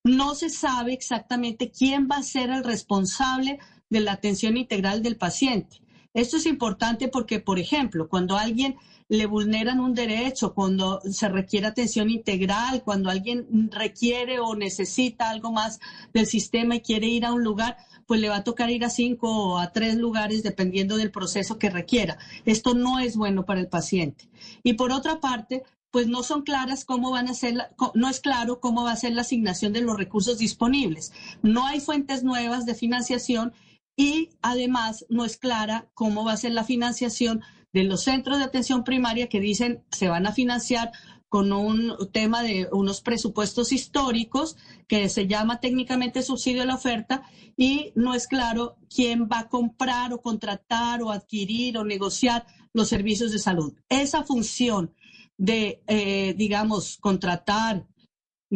[0.06, 3.60] No se sabe exactamente quién va a ser el responsable
[3.90, 5.82] de la atención integral del paciente.
[6.16, 8.78] Esto es importante porque, por ejemplo, cuando alguien
[9.10, 15.52] le vulneran un derecho, cuando se requiere atención integral, cuando alguien requiere o necesita algo
[15.52, 15.80] más
[16.14, 17.76] del sistema y quiere ir a un lugar,
[18.06, 21.60] pues le va a tocar ir a cinco o a tres lugares dependiendo del proceso
[21.60, 22.18] que requiera.
[22.46, 24.30] Esto no es bueno para el paciente.
[24.64, 27.56] Y por otra parte, pues no son claras cómo van a ser,
[27.94, 31.12] no es claro cómo va a ser la asignación de los recursos disponibles.
[31.42, 33.54] No hay fuentes nuevas de financiación
[33.96, 37.42] y además no es clara cómo va a ser la financiación
[37.74, 40.92] de los centros de atención primaria que dicen se van a financiar
[41.30, 44.56] con un tema de unos presupuestos históricos
[44.88, 47.24] que se llama técnicamente subsidio a la oferta
[47.58, 52.88] y no es claro quién va a comprar o contratar o adquirir o negociar los
[52.88, 53.74] servicios de salud.
[53.90, 54.94] Esa función
[55.38, 57.86] de, eh, digamos, contratar,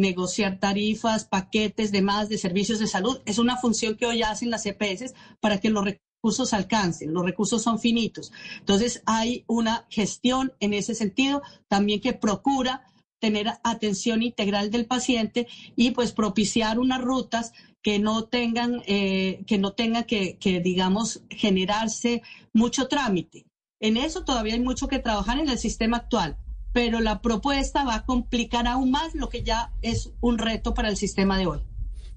[0.00, 4.66] negociar tarifas, paquetes, demás de servicios de salud, es una función que hoy hacen las
[4.66, 8.32] EPS para que los recursos alcancen, los recursos son finitos.
[8.58, 12.84] Entonces hay una gestión en ese sentido también que procura
[13.20, 19.58] tener atención integral del paciente y pues propiciar unas rutas que no tengan, eh, que
[19.58, 23.44] no tenga que, que, digamos, generarse mucho trámite.
[23.80, 26.36] En eso todavía hay mucho que trabajar en el sistema actual,
[26.72, 30.88] pero la propuesta va a complicar aún más lo que ya es un reto para
[30.88, 31.60] el sistema de hoy.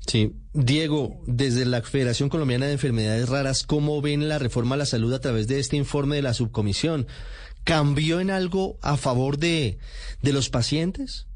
[0.06, 4.86] Sí, Diego, desde la Federación Colombiana de Enfermedades Raras, ¿cómo ven la reforma a la
[4.86, 7.08] salud a través de este informe de la subcomisión?
[7.64, 9.78] ¿Cambió en algo a favor de,
[10.22, 11.28] los pacientes?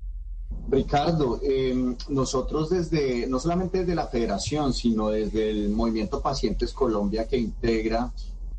[0.70, 7.28] Ricardo, em, nosotros desde, no solamente desde la federación, sino desde el Movimiento Pacientes Colombia
[7.28, 8.12] que integra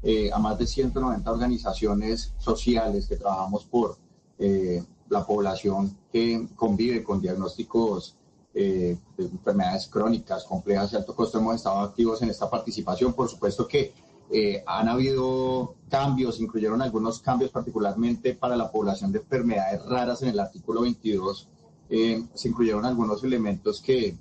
[0.03, 3.99] eh, a más de 190 organizaciones sociales que trabajamos por
[4.39, 8.17] eh, la población que convive con diagnósticos
[8.55, 13.13] eh, de enfermedades crónicas, complejas y alto costo, hemos estado activos en esta participación.
[13.13, 13.93] Por supuesto que
[14.31, 20.31] eh, han habido cambios, incluyeron algunos cambios particularmente para la población de enfermedades raras en
[20.31, 21.49] el artículo 22.
[21.91, 24.17] Eh, se incluyeron algunos elementos que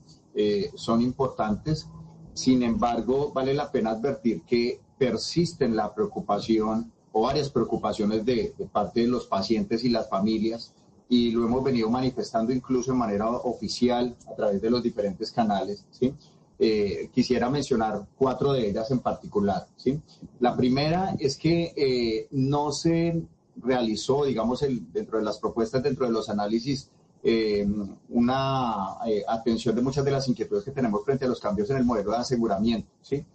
[0.76, 1.88] son importantes.
[2.36, 8.66] Sin embargo, vale la pena advertir que persisten la preocupación o varias preocupaciones de, de
[8.66, 10.74] parte de los pacientes y las familias
[11.10, 15.86] y lo hemos venido manifestando incluso de manera oficial a través de los diferentes canales.
[15.92, 16.14] ¿sí?
[16.60, 19.68] Eh, quisiera mencionar cuatro de ellas en particular.
[19.76, 20.00] ¿sí?
[20.40, 23.22] La primera es que eh, no se
[23.56, 26.90] realizó, digamos, el, dentro de las propuestas, dentro de los análisis,
[27.24, 27.68] eh,
[28.10, 31.86] una atención de muchas de las inquietudes que tenemos frente a los cambios en el
[31.86, 32.90] modelo de aseguramiento.
[33.02, 33.26] ¿sí?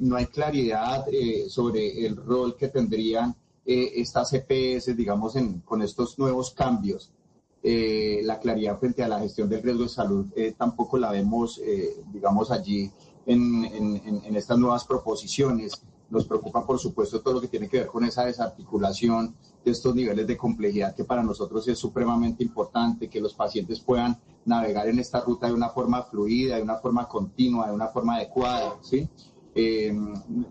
[0.00, 1.04] No hay claridad
[1.48, 3.36] sobre el rol que tendrían
[3.72, 7.12] eh, estas EPS, digamos, con estos nuevos cambios,
[7.62, 11.60] eh, la claridad frente a la gestión del riesgo de salud eh, tampoco la vemos,
[12.10, 12.90] digamos, allí
[13.26, 15.80] en, estas nuevas proposiciones.
[16.08, 19.94] nos preocupa, por supuesto, todo lo que tiene que ver con esa desarticulación de estos
[19.94, 24.98] niveles de complejidad que para nosotros es supremamente importante, que los pacientes puedan navegar en
[24.98, 29.08] esta ruta de una forma fluida, de una forma continua, de una forma adecuada, ¿sí?
[29.54, 29.92] Eh,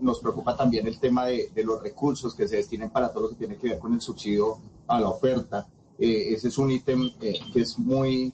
[0.01, 3.35] nos preocupa también el tema de, los recursos que se destinen para todo lo que
[3.35, 5.67] tiene que ver con el subsidio a la oferta.
[5.97, 8.33] Eh, ese es un ítem eh, que es muy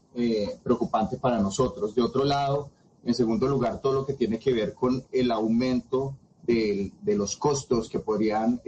[0.63, 1.93] preocupante para nosotros.
[1.93, 2.69] De otro lado,
[3.03, 6.15] en segundo lugar, todo lo que tiene que ver con el aumento
[6.47, 8.61] de, los costos que podrían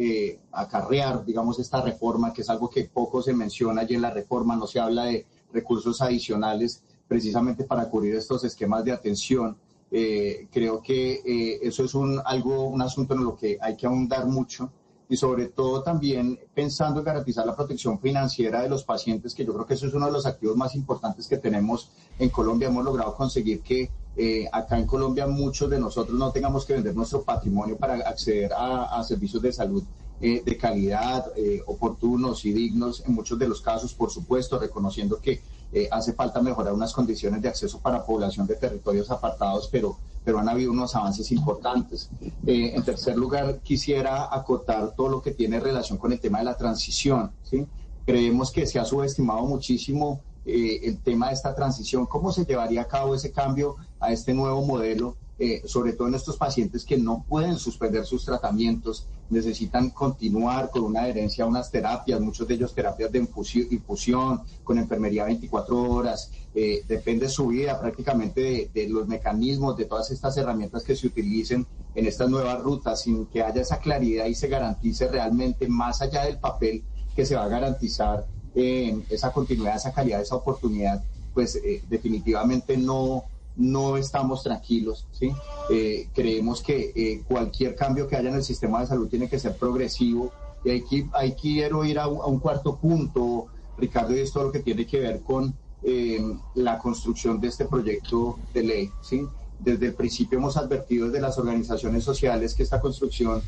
[0.51, 4.55] acarrear, digamos, esta reforma, que es algo que poco se menciona allí en la reforma,
[4.55, 9.55] no se habla de recursos adicionales precisamente para cubrir estos esquemas de atención
[9.89, 13.87] eh, creo que eh, eso es un, algo, un asunto en lo que hay que
[13.87, 14.69] ahondar mucho
[15.09, 19.53] y sobre todo también pensando en garantizar la protección financiera de los pacientes, que yo
[19.53, 22.67] creo que eso es uno de los activos más importantes que tenemos en Colombia.
[22.67, 26.93] Hemos logrado conseguir que eh, acá en Colombia muchos de nosotros no tengamos que vender
[26.93, 29.83] nuestro patrimonio para acceder a, servicios de salud
[30.19, 31.31] de calidad,
[31.67, 35.39] oportunos y dignos en muchos de los casos, por supuesto, reconociendo que
[35.71, 40.39] eh, hace falta mejorar unas condiciones de acceso para población de territorios apartados, pero, pero
[40.39, 42.09] han habido unos avances importantes.
[42.45, 46.45] Eh, en tercer lugar, quisiera acotar todo lo que tiene relación con el tema de
[46.45, 47.31] la transición.
[47.43, 47.65] ¿sí?
[48.05, 52.81] Creemos que se ha subestimado muchísimo eh, el tema de esta transición, cómo se llevaría
[52.81, 56.97] a cabo ese cambio a este nuevo modelo eh, sobre todo en estos pacientes que
[56.97, 62.55] no pueden suspender sus tratamientos, necesitan continuar con una adherencia a unas terapias, muchos de
[62.55, 69.07] ellos terapias de infusión, con enfermería 24 horas, eh, depende su vida prácticamente de, los
[69.07, 73.61] mecanismos, de todas estas herramientas que se utilicen en estas nuevas rutas, sin que haya
[73.61, 76.83] esa claridad y se garantice realmente más allá del papel
[77.15, 83.25] que se va a garantizar eh, esa continuidad, esa calidad, esa oportunidad, pues definitivamente no
[83.57, 85.31] no estamos tranquilos, ¿sí?
[85.69, 89.39] Eh, creemos que eh, cualquier cambio que haya en el sistema de salud tiene que
[89.39, 90.31] ser progresivo
[90.63, 94.85] y aquí, hay quiero ir a un, cuarto punto, Ricardo, y esto lo que tiene
[94.85, 96.19] que ver con eh,
[96.55, 99.25] la construcción de este proyecto de ley, ¿sí?
[99.59, 103.41] Desde el principio hemos advertido desde las organizaciones sociales que esta construcción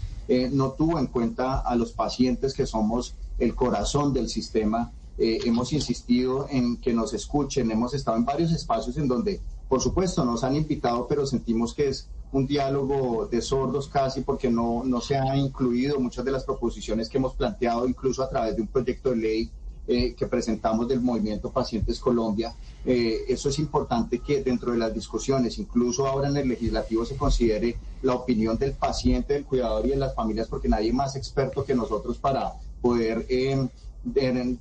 [0.52, 4.92] no tuvo en cuenta a los pacientes que somos el corazón del sistema.
[5.18, 10.26] hemos insistido en que nos escuchen, hemos estado en varios espacios en donde por supuesto,
[10.26, 15.00] nos han invitado, pero sentimos que es un diálogo de sordos casi porque no, no
[15.00, 18.68] se ha incluido muchas de las proposiciones que hemos planteado, incluso a través de un
[18.68, 19.52] proyecto de ley
[19.88, 22.54] eh, que presentamos del Movimiento Pacientes Colombia.
[22.86, 27.16] Eh, eso es importante que dentro de las discusiones, incluso ahora en el legislativo, se
[27.16, 31.64] considere la opinión del paciente, del cuidador y de las familias, porque nadie más experto
[31.64, 33.68] que nosotros para poder, eh,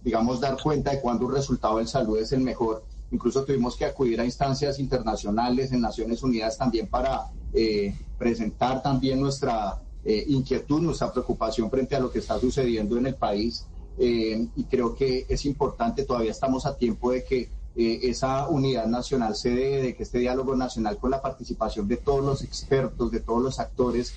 [0.03, 3.87] digamos, dar cuenta de cuándo un resultado de salud es el mejor Incluso tuvimos que
[3.87, 10.83] acudir a instancias internacionales en Naciones Unidas también para eh, presentar también nuestra eh, inquietud,
[10.83, 13.65] nuestra preocupación frente a lo que está sucediendo en el país.
[13.99, 19.37] Eh, y creo que es importante, todavía estamos a tiempo de que esa unidad nacional
[19.37, 23.21] se dé, de que este diálogo nacional con la participación de todos los expertos, de
[23.21, 24.15] todos los actores,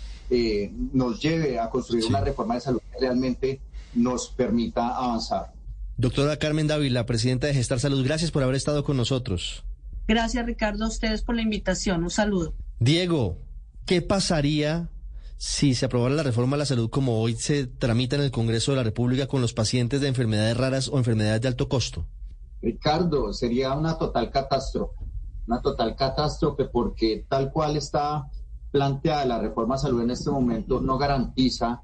[0.93, 3.61] nos lleve a construir una reforma de salud que realmente
[3.93, 5.53] nos permita avanzar.
[6.01, 9.63] Doctora Carmen Dávila, presidenta de Gestar Salud, gracias por haber estado con nosotros.
[10.07, 12.01] Gracias, Ricardo, a ustedes por la invitación.
[12.01, 12.55] Un saludo.
[12.79, 13.37] Diego,
[13.85, 14.89] ¿qué pasaría
[15.37, 18.71] si se aprobara la reforma a la salud como hoy se tramita en el Congreso
[18.71, 22.07] de la República con los pacientes de enfermedades raras o enfermedades de alto costo?
[22.63, 25.05] Ricardo, sería una total catástrofe,
[25.45, 28.25] una total catástrofe porque tal cual está
[28.71, 31.83] planteada la reforma a salud en este momento no garantiza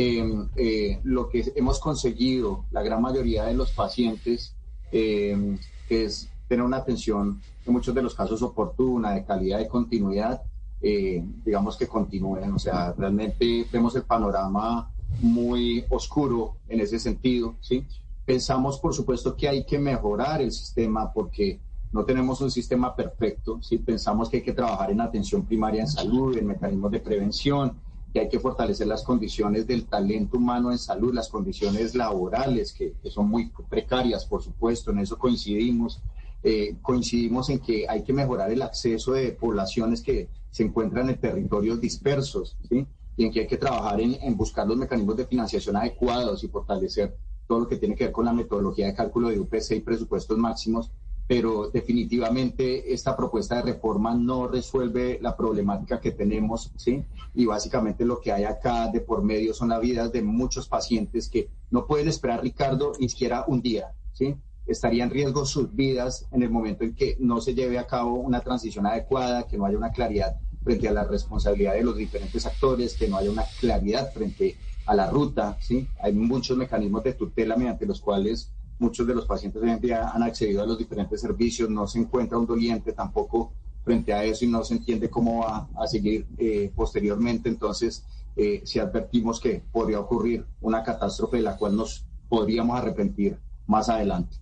[0.00, 4.54] eh, lo que hemos conseguido, la gran mayoría de los pacientes,
[4.92, 5.58] eh,
[5.88, 10.42] es tener una atención en muchos de los casos oportuna, de calidad, de continuidad,
[10.80, 12.52] eh, digamos que continúen.
[12.52, 17.84] O sea, realmente vemos el panorama muy oscuro en ese sentido, ¿sí?
[18.24, 21.58] Pensamos, por supuesto, que hay que mejorar el sistema porque
[21.90, 23.78] no tenemos un sistema perfecto, ¿sí?
[23.78, 28.20] Pensamos que hay que trabajar en atención primaria en salud, en mecanismos de prevención, que
[28.20, 33.28] hay que fortalecer las condiciones del talento humano en salud, las condiciones laborales, que, son
[33.28, 36.00] muy precarias, por supuesto, en eso coincidimos.
[36.42, 41.20] Eh, coincidimos en que hay que mejorar el acceso de poblaciones que se encuentran en
[41.20, 42.86] territorios dispersos, ¿sí?
[43.16, 46.48] y en que hay que trabajar en, en buscar los mecanismos de financiación adecuados y
[46.48, 47.16] fortalecer
[47.48, 50.38] todo lo que tiene que ver con la metodología de cálculo de UPC y presupuestos
[50.38, 50.92] máximos
[51.28, 57.04] pero definitivamente esta propuesta de reforma no resuelve la problemática que tenemos, ¿sí?
[57.34, 61.28] Y básicamente lo que hay acá de por medio son las vidas de muchos pacientes
[61.28, 64.36] que no pueden esperar, Ricardo, ni siquiera un día, ¿sí?
[64.66, 68.14] Estaría en riesgo sus vidas en el momento en que no se lleve a cabo
[68.14, 72.46] una transición adecuada, que no haya una claridad frente a la responsabilidad de los diferentes
[72.46, 74.56] actores, que no haya una claridad frente
[74.86, 75.86] a la ruta, ¿sí?
[76.00, 80.22] Hay muchos mecanismos de tutela mediante los cuales muchos de los pacientes hoy en han
[80.22, 83.52] accedido a los diferentes servicios, no se encuentra un doliente tampoco
[83.84, 87.48] frente a eso y no se entiende cómo va a seguir eh, posteriormente.
[87.48, 88.04] Entonces,
[88.36, 93.88] eh, si advertimos que podría ocurrir una catástrofe de la cual nos podríamos arrepentir más
[93.88, 94.36] adelante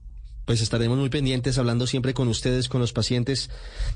[0.46, 3.50] pues estaremos muy pendientes hablando siempre con ustedes, con los pacientes.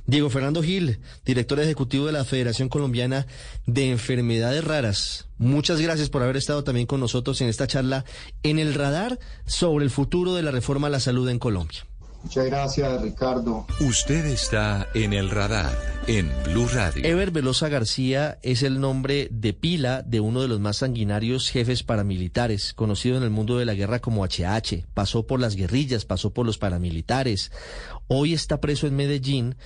[0.06, 3.26] Diego Fernando Gil, director ejecutivo de la Federación Colombiana
[3.66, 5.28] de Enfermedades Raras.
[5.38, 8.04] Muchas gracias por haber estado también con nosotros en esta charla
[8.42, 11.86] en el radar sobre el futuro de la reforma a la salud en Colombia.
[12.22, 13.66] Muchas gracias, Ricardo.
[13.80, 15.72] Usted está en el radar
[16.06, 17.04] en Blue Radio.
[17.04, 21.82] Ever Velosa García es el nombre de pila de uno de los más sanguinarios jefes
[21.82, 24.86] paramilitares, conocido en el mundo de la guerra como HH.
[24.92, 27.52] Pasó por las guerrillas, pasó por los paramilitares.
[28.06, 29.56] Hoy está preso en Medellín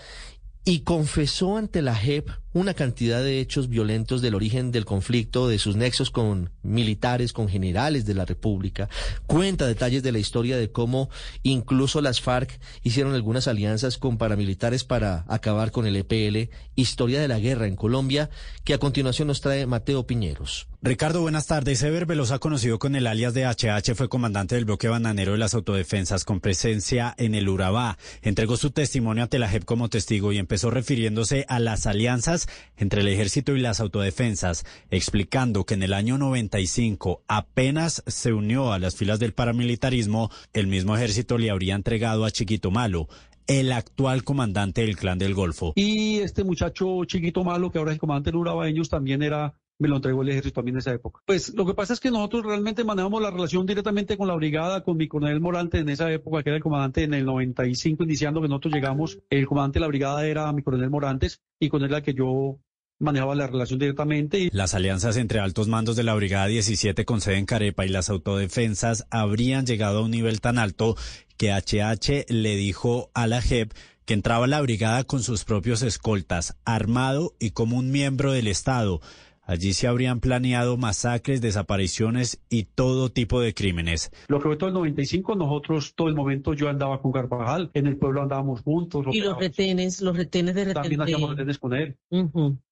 [0.64, 5.58] y confesó ante la JEP una cantidad de hechos violentos del origen del conflicto, de
[5.58, 8.88] sus nexos con militares, con generales de la República.
[9.26, 11.10] Cuenta detalles de la historia de cómo
[11.42, 16.50] incluso las FARC hicieron algunas alianzas con paramilitares para acabar con el EPL.
[16.76, 18.30] Historia de la guerra en Colombia,
[18.62, 20.68] que a continuación nos trae Mateo Piñeros.
[20.86, 21.82] Ricardo, buenas tardes.
[21.82, 25.54] Ever Velosa, conocido con el alias de HH, fue comandante del bloque bananero de las
[25.54, 27.96] autodefensas con presencia en el Urabá.
[28.20, 32.43] Entregó su testimonio ante la JEP como testigo y empezó refiriéndose a las alianzas
[32.76, 38.72] entre el ejército y las autodefensas, explicando que en el año 95 apenas se unió
[38.72, 43.08] a las filas del paramilitarismo, el mismo ejército le habría entregado a Chiquito Malo,
[43.46, 45.72] el actual comandante del Clan del Golfo.
[45.76, 49.54] Y este muchacho Chiquito Malo, que ahora es el comandante del Urabá, ellos también era
[49.78, 51.20] me lo entregó el ejército también en esa época.
[51.26, 54.82] Pues lo que pasa es que nosotros realmente manejamos la relación directamente con la brigada,
[54.82, 58.40] con mi coronel Morante en esa época, que era el comandante en el 95, iniciando
[58.40, 61.90] que nosotros llegamos, el comandante de la brigada era mi coronel Morantes y con él
[61.90, 62.58] la que yo
[62.98, 64.48] manejaba la relación directamente.
[64.52, 68.08] Las alianzas entre altos mandos de la Brigada 17 con sede en Carepa y las
[68.08, 70.96] autodefensas habrían llegado a un nivel tan alto
[71.36, 73.72] que HH le dijo a la JEP
[74.04, 79.00] que entraba la brigada con sus propios escoltas, armado y como un miembro del Estado.
[79.46, 84.10] Allí se habrían planeado masacres, desapariciones y todo tipo de crímenes.
[84.28, 87.86] Lo que fue todo el 95, nosotros todo el momento yo andaba con Carvajal, en
[87.86, 89.06] el pueblo andábamos juntos.
[89.12, 90.82] Y los retenes, los retenes de retenes.
[90.82, 91.96] También hacíamos retenes con él.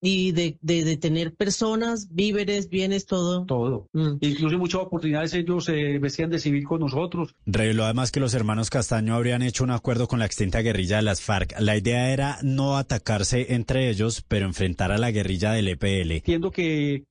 [0.00, 3.44] Y de, de, de, tener personas, víveres, bienes, todo.
[3.44, 3.88] Todo.
[3.92, 4.16] Mm.
[4.20, 7.34] Incluso en muchas oportunidades ellos se vestían de civil con nosotros.
[7.44, 11.02] Reveló además que los hermanos Castaño habrían hecho un acuerdo con la extinta guerrilla de
[11.02, 11.54] las FARC.
[11.60, 16.12] La idea era no atacarse entre ellos, pero enfrentar a la guerrilla del EPL.
[16.12, 16.61] Entiendo que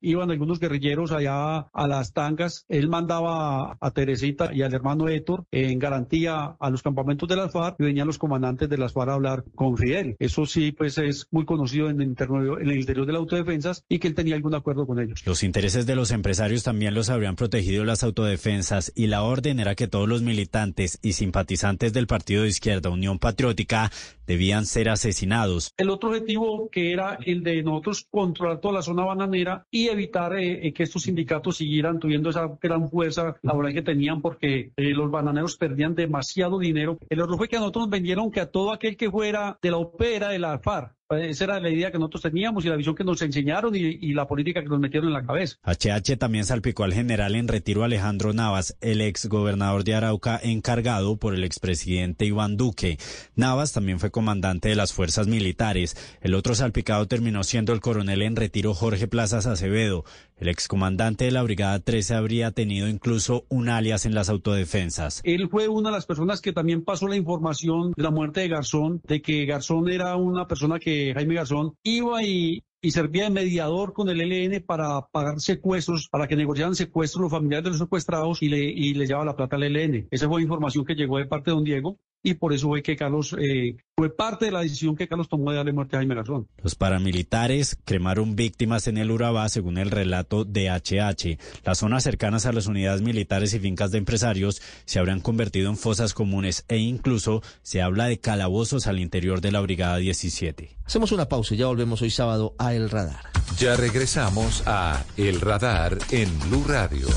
[0.02, 2.66] iban algunos guerrilleros allá a las tangas.
[2.70, 7.52] Él mandaba a Teresita y al hermano Héctor en garantía a los campamentos de las
[7.52, 10.16] FARC y venían los comandantes de las FARC a hablar con Fidel.
[10.20, 13.86] Eso sí, pues es muy conocido en el, interior, en el interior de la autodefensas
[13.88, 15.22] y que él tenía algún acuerdo con ellos.
[15.26, 19.76] Los intereses de los empresarios también los habrían protegido las autodefensas y la orden era
[19.76, 23.92] que todos los militantes y simpatizantes del partido de izquierda Unión Patriótica
[24.28, 25.74] debían ser asesinados.
[25.78, 30.38] El otro objetivo que era el de nosotros controlar toda la zona bananera y evitar
[30.38, 34.94] eh, eh, que estos sindicatos siguieran teniendo esa gran fuerza laboral que tenían porque eh,
[34.94, 36.98] los bananeros perdían demasiado dinero.
[37.10, 39.72] El error fue que a nosotros nos vendieron que a todo aquel que fuera de
[39.72, 42.96] la OPERA, de la FARC, esa era la idea que nosotros teníamos y la visión
[42.96, 45.58] que nos enseñaron y, la política que nos metieron en la cabeza.
[45.64, 51.18] HH también salpicó al general en retiro Alejandro Navas, el ex gobernador de Arauca encargado
[51.18, 52.98] por el expresidente Iván Duque.
[53.36, 55.96] Navas también fue comandante de las fuerzas militares.
[56.22, 60.04] El otro salpicado terminó siendo el coronel en retiro Jorge Plazas Acevedo.
[60.42, 65.22] El excomandante de la Brigada 13 habría tenido incluso un alias en las autodefensas.
[65.24, 68.48] Él fue una de las personas que también pasó la información de la muerte de
[68.48, 73.94] Garzón, de que Garzón era una persona que Jaime Garzón iba y, servía de mediador
[73.94, 78.42] con el ELN para pagar secuestros, para que negociaran secuestros los familiares de los secuestrados
[78.42, 80.08] y le, y le llevaba la plata al ELN.
[80.10, 82.96] Esa fue información que llegó de parte de don Diego y por eso fue que
[82.96, 86.16] Carlos eh, fue parte de la decisión que Carlos tomó de darle muerte a Jaime
[86.16, 86.48] Garzón.
[86.64, 91.38] Los paramilitares cremaron víctimas en el Urabá, según el relato de HH.
[91.64, 95.78] Las zonas cercanas a las unidades militares y fincas de empresarios se habrían convertido en
[95.78, 100.78] fosas comunes e incluso se habla de calabozos al interior de la Brigada 17.
[100.86, 103.26] Hacemos una pausa y ya volvemos hoy sábado a El Radar.
[103.58, 107.08] Ya regresamos a El Radar en Blue Radio.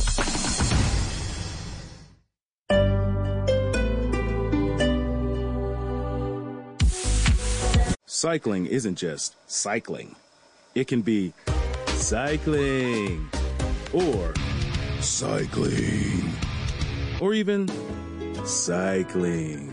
[8.25, 10.16] Cycling isn't just cycling.
[10.75, 11.35] It can be
[11.89, 13.29] cycling
[13.93, 14.33] or
[15.01, 16.33] cycling
[17.20, 17.68] or even
[18.47, 19.68] cycling.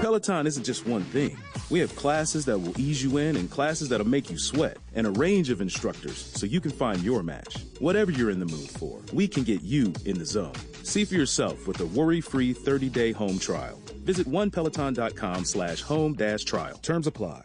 [0.00, 1.36] Peloton isn't just one thing
[1.68, 5.06] We have classes that will ease you in and classes that'll make you sweat, and
[5.06, 7.58] a range of instructors so you can find your match.
[7.80, 10.54] Whatever you're in the mood for, we can get you in the zone.
[10.82, 13.78] See for yourself with a worry-free 30-day home trial.
[14.04, 16.78] Visit onepeloton.com slash home dash trial.
[16.78, 17.44] Terms apply.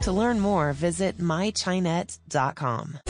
[0.00, 3.09] To learn more, visit mychinet.com.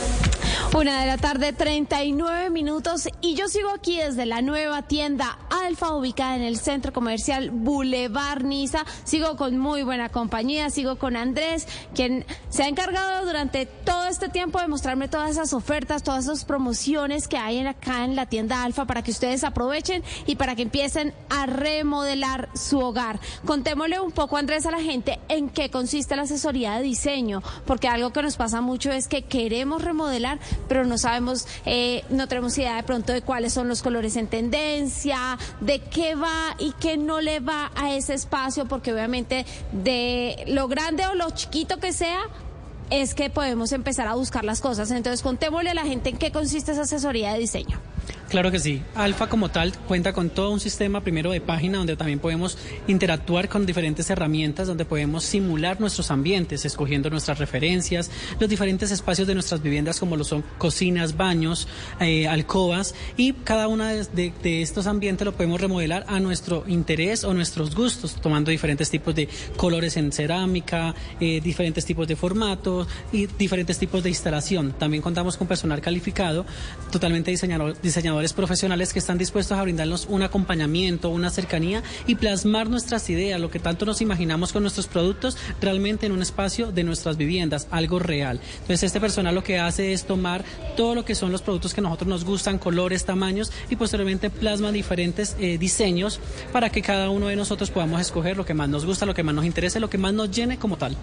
[0.73, 5.93] Una de la tarde, 39 minutos, y yo sigo aquí desde la nueva tienda Alfa,
[5.93, 8.85] ubicada en el centro comercial Boulevard Niza.
[9.03, 14.29] Sigo con muy buena compañía, sigo con Andrés, quien se ha encargado durante todo este
[14.29, 18.63] tiempo de mostrarme todas esas ofertas, todas esas promociones que hay acá en la tienda
[18.63, 23.19] Alfa para que ustedes aprovechen y para que empiecen a remodelar su hogar.
[23.45, 27.89] Contémosle un poco, Andrés, a la gente en qué consiste la asesoría de diseño, porque
[27.89, 32.57] algo que nos pasa mucho es que queremos remodelar, pero no sabemos, eh, no tenemos
[32.57, 36.97] idea de pronto de cuáles son los colores en tendencia, de qué va y qué
[36.97, 41.93] no le va a ese espacio, porque obviamente de lo grande o lo chiquito que
[41.93, 42.21] sea,
[42.89, 44.91] es que podemos empezar a buscar las cosas.
[44.91, 47.79] Entonces, contémosle a la gente en qué consiste esa asesoría de diseño.
[48.31, 48.81] Claro que sí.
[48.95, 52.57] Alfa como tal cuenta con todo un sistema primero de página donde también podemos
[52.87, 58.09] interactuar con diferentes herramientas, donde podemos simular nuestros ambientes, escogiendo nuestras referencias,
[58.39, 61.67] los diferentes espacios de nuestras viviendas como lo son cocinas, baños,
[61.99, 67.25] eh, alcobas y cada uno de, de, estos ambientes lo podemos remodelar a nuestro interés
[67.25, 69.27] o nuestros gustos, tomando diferentes tipos de
[69.57, 74.71] colores en cerámica, eh, diferentes tipos de formatos y diferentes tipos de instalación.
[74.71, 76.45] También contamos con personal calificado,
[76.93, 82.69] totalmente diseñador, diseñador profesionales que están dispuestos a brindarnos un acompañamiento, una cercanía y plasmar
[82.69, 86.83] nuestras ideas, lo que tanto nos imaginamos con nuestros productos, realmente en un espacio de
[86.83, 88.39] nuestras viviendas, algo real.
[88.53, 90.45] Entonces, este personal lo que hace es tomar
[90.77, 94.71] todo lo que son los productos que nosotros nos gustan, colores, tamaños, y posteriormente plasma
[94.71, 96.19] diferentes eh, diseños
[96.53, 99.23] para que cada uno de nosotros podamos escoger lo que más nos gusta, lo que
[99.23, 100.95] más nos interese, lo que más nos llene como tal.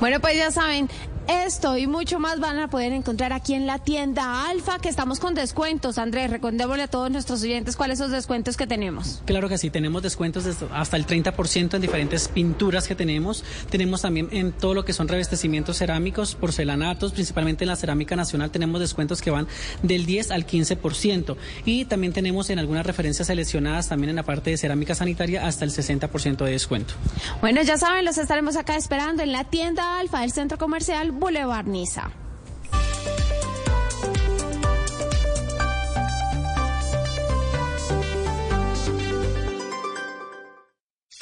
[0.00, 0.88] Bueno, pues ya saben,
[1.28, 5.20] esto y mucho más van a poder encontrar aquí en la tienda Alfa, que estamos
[5.20, 5.98] con descuentos.
[5.98, 9.22] Andrés, recordémosle a todos nuestros oyentes cuáles son los descuentos que tenemos.
[9.26, 13.44] Claro que sí, tenemos descuentos hasta el 30% en diferentes pinturas que tenemos.
[13.70, 18.50] Tenemos también en todo lo que son revestecimientos cerámicos, porcelanatos, principalmente en la cerámica nacional,
[18.50, 19.46] tenemos descuentos que van
[19.82, 21.36] del 10 al 15%.
[21.64, 25.64] Y también tenemos en algunas referencias seleccionadas, también en la parte de cerámica sanitaria, hasta
[25.64, 26.94] el 60% de descuento.
[27.40, 31.66] Bueno, ya saben, los estaremos acá esperando en la tienda Alfa del Centro Comercial Boulevard
[31.66, 32.10] Niza.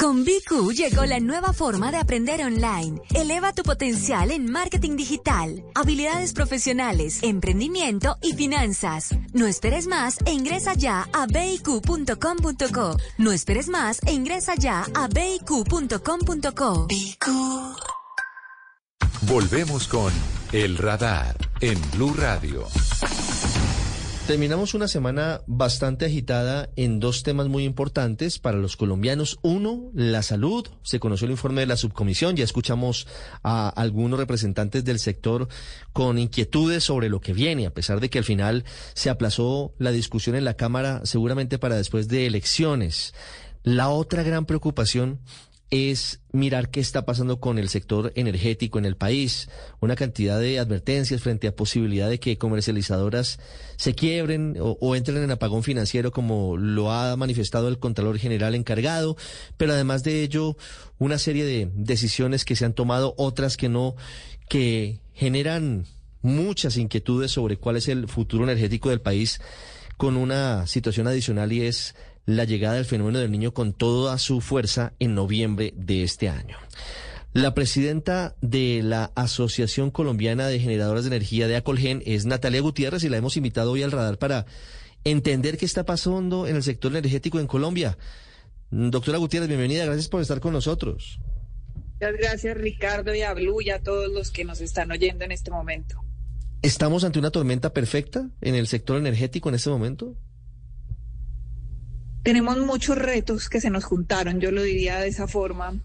[0.07, 3.01] Con BQ llegó la nueva forma de aprender online.
[3.13, 9.11] Eleva tu potencial en marketing digital, habilidades profesionales, emprendimiento y finanzas.
[9.33, 12.97] No esperes más e ingresa ya a biq.com.co.
[13.19, 16.87] No esperes más e ingresa ya a biq.com.co.
[19.23, 20.12] Volvemos con
[20.53, 22.67] El Radar en Blue Radio.
[24.27, 29.39] Terminamos una semana bastante agitada en dos temas muy importantes para los colombianos.
[29.43, 30.69] Uno, la salud.
[30.83, 32.37] Se conoció el informe de la subcomisión.
[32.37, 33.07] Ya escuchamos
[33.43, 35.49] a algunos representantes del sector
[35.93, 38.64] con inquietudes sobre lo que viene, a pesar de que al final
[38.95, 43.14] se aplazó la discusión en la Cámara seguramente para después de elecciones.
[43.62, 45.21] La otra gran preocupación
[45.71, 49.49] es mirar qué está pasando con el sector energético en el país.
[49.81, 53.41] Una cantidad de advertencias frente a posibilidad de que comercializadoras
[53.77, 59.17] se quiebren o, entren en apagón financiero, como lo ha manifestado el Contralor General encargado.
[59.57, 60.57] Pero además de ello,
[60.99, 63.97] una serie de decisiones que se han tomado, otras que no,
[64.49, 65.85] que generan
[66.23, 69.41] muchas inquietudes sobre cuál es el futuro energético del país
[69.97, 71.95] con una situación adicional y es
[72.27, 76.59] la llegada del fenómeno del niño con toda su fuerza en noviembre de este año.
[77.33, 83.05] La presidenta de la Asociación Colombiana de Generadoras de Energía de Acolgen es Natalia Gutiérrez
[83.05, 84.47] y la hemos invitado hoy al radar para
[85.05, 87.97] entender qué está pasando en el sector energético en Colombia.
[88.70, 91.20] Doctora Gutiérrez, bienvenida, gracias por estar con nosotros.
[91.93, 95.31] Muchas gracias Ricardo y a Blue y a todos los que nos están oyendo en
[95.31, 96.03] este momento.
[96.62, 100.16] ¿Estamos ante una tormenta perfecta en el sector energético en este momento?
[102.27, 105.81] Tenemos muchos retos que se nos juntaron, yo lo diría de esa forma.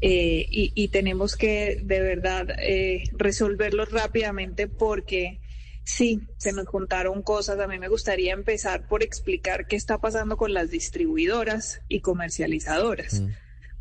[0.00, 5.38] Eh, y, tenemos que de verdad eh, resolverlos rápidamente porque
[5.84, 7.60] sí, se nos juntaron cosas.
[7.60, 13.20] A mí me gustaría empezar por explicar qué está pasando con las distribuidoras y comercializadoras,
[13.20, 13.28] mm.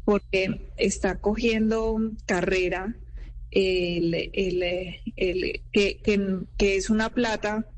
[0.03, 2.93] porque está cogiendo carrera
[3.51, 6.01] el, el, que,
[6.57, 7.69] que, es una plata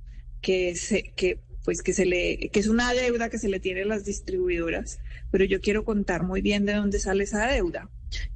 [0.41, 1.37] que se, que
[1.67, 5.01] pues que se le que es una deuda que se le tiene a las distribuidoras,
[5.31, 7.89] pero yo quiero contar muy bien de dónde sale esa deuda.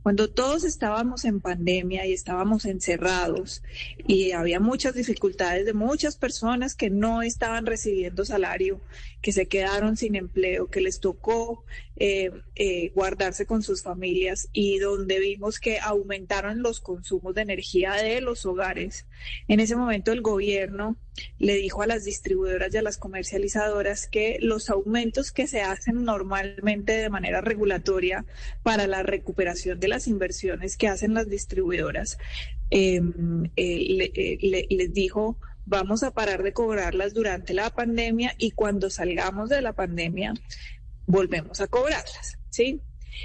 [0.03, 3.63] Cuando todos estábamos en pandemia y estábamos encerrados
[4.05, 8.81] y había muchas dificultades de muchas personas que no estaban recibiendo salario,
[9.21, 11.63] que se quedaron sin empleo, que les tocó
[11.95, 17.93] eh, eh, guardarse con sus familias y donde vimos que aumentaron los consumos de energía
[17.93, 19.05] de los hogares.
[19.47, 20.97] En ese momento el gobierno
[21.37, 26.03] le dijo a las distribuidoras y a las comercializadoras que los aumentos que se hacen
[26.03, 28.25] normalmente de manera regulatoria
[28.63, 32.17] para la recuperación de las inversiones que hacen las distribuidoras,
[32.69, 34.37] em, eh,
[34.69, 39.73] les dijo vamos a parar de cobrarlas durante la pandemia y cuando salgamos de la
[39.73, 40.33] pandemia
[41.05, 42.81] volvemos a cobrarlas, ¿sí?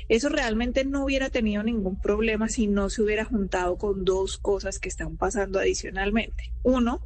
[0.08, 4.78] Eso realmente no hubiera tenido ningún problema si no se hubiera juntado con dos cosas
[4.78, 6.52] que están pasando adicionalmente.
[6.62, 7.04] Uno,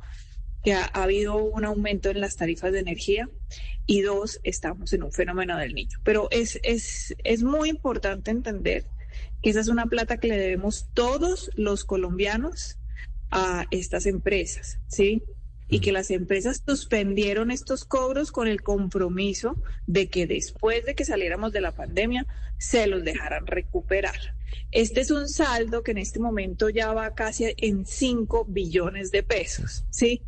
[0.62, 3.28] que ha, habido un aumento en las tarifas de energía
[3.86, 5.98] y dos, estamos en un fenómeno del niño.
[6.04, 8.86] Pero es, es, es muy importante entender
[9.42, 12.78] que esa es una plata que le debemos todos los colombianos
[13.30, 15.22] a estas empresas, ¿sí?
[15.70, 19.56] Y que las empresas suspendieron estos cobros con el compromiso
[19.86, 22.26] de que después de que saliéramos de la pandemia
[22.58, 24.34] se los dejaran recuperar.
[24.72, 29.22] Este es un saldo que en este momento ya va casi en 5 billones de
[29.22, 30.22] pesos, ¿sí?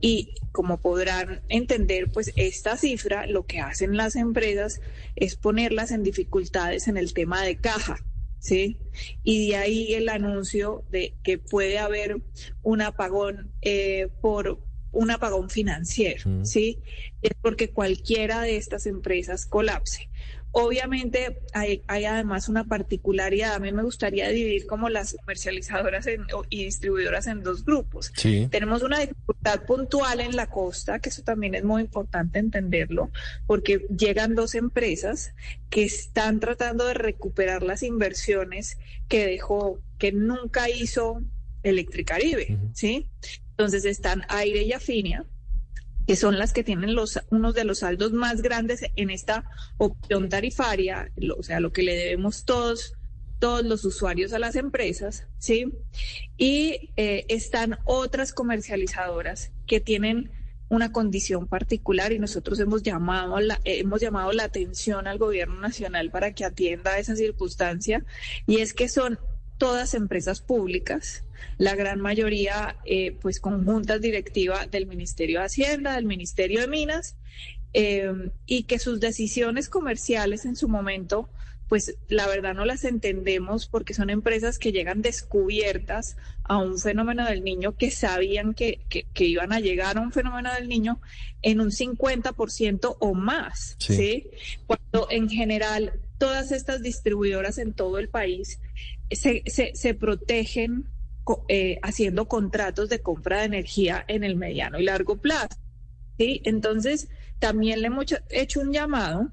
[0.00, 4.80] Y como podrán entender, pues esta cifra lo que hacen las empresas
[5.14, 8.04] es ponerlas en dificultades en el tema de caja,
[8.38, 8.78] ¿sí?
[9.22, 12.20] Y de ahí el anuncio de que puede haber
[12.62, 14.58] un apagón eh, por
[14.92, 16.78] un apagón financiero, ¿sí?
[17.22, 20.08] Es porque cualquiera de estas empresas colapse.
[20.54, 23.54] Obviamente hay, además una particularidad.
[23.54, 26.06] A mí me gustaría dividir como las comercializadoras
[26.50, 28.12] y distribuidoras en dos grupos.
[28.50, 33.10] Tenemos una dificultad puntual en la costa, que eso también es muy importante entenderlo,
[33.46, 35.34] porque llegan dos empresas
[35.70, 38.76] que están tratando de recuperar las inversiones
[39.08, 41.22] que dejó, que nunca hizo
[41.62, 43.06] Electricaribe, ¿sí?
[43.52, 45.24] Entonces están Aire y Afinia
[46.06, 49.44] que son las que tienen los, unos de los saldos más grandes en esta
[49.78, 52.94] opción tarifaria, o sea, lo que le debemos todos
[53.38, 55.72] todos los usuarios a las empresas, ¿sí?
[56.36, 60.30] Y eh, están otras comercializadoras que tienen
[60.68, 66.12] una condición particular y nosotros hemos llamado, la, hemos llamado la atención al gobierno nacional
[66.12, 68.04] para que atienda esa circunstancia
[68.46, 69.18] y es que son
[69.62, 71.22] todas empresas públicas,
[71.56, 76.66] la gran mayoría eh, pues con juntas directivas del Ministerio de Hacienda, del Ministerio de
[76.66, 77.14] Minas,
[77.72, 78.12] eh,
[78.44, 81.28] y que sus decisiones comerciales en su momento
[81.68, 87.24] pues la verdad no las entendemos porque son empresas que llegan descubiertas a un fenómeno
[87.24, 91.00] del niño que sabían que, que, iban a llegar a un fenómeno del niño
[91.40, 94.28] en un 50% o más, sí.
[94.66, 98.60] Cuando en general todas estas distribuidoras en todo el país
[99.14, 99.42] se,
[99.74, 100.86] se, protegen
[101.48, 105.56] eh, haciendo contratos de compra de energía en el mediano y largo plazo.
[106.18, 106.40] ¿sí?
[106.44, 107.08] Entonces,
[107.38, 109.32] también le hemos hecho un llamado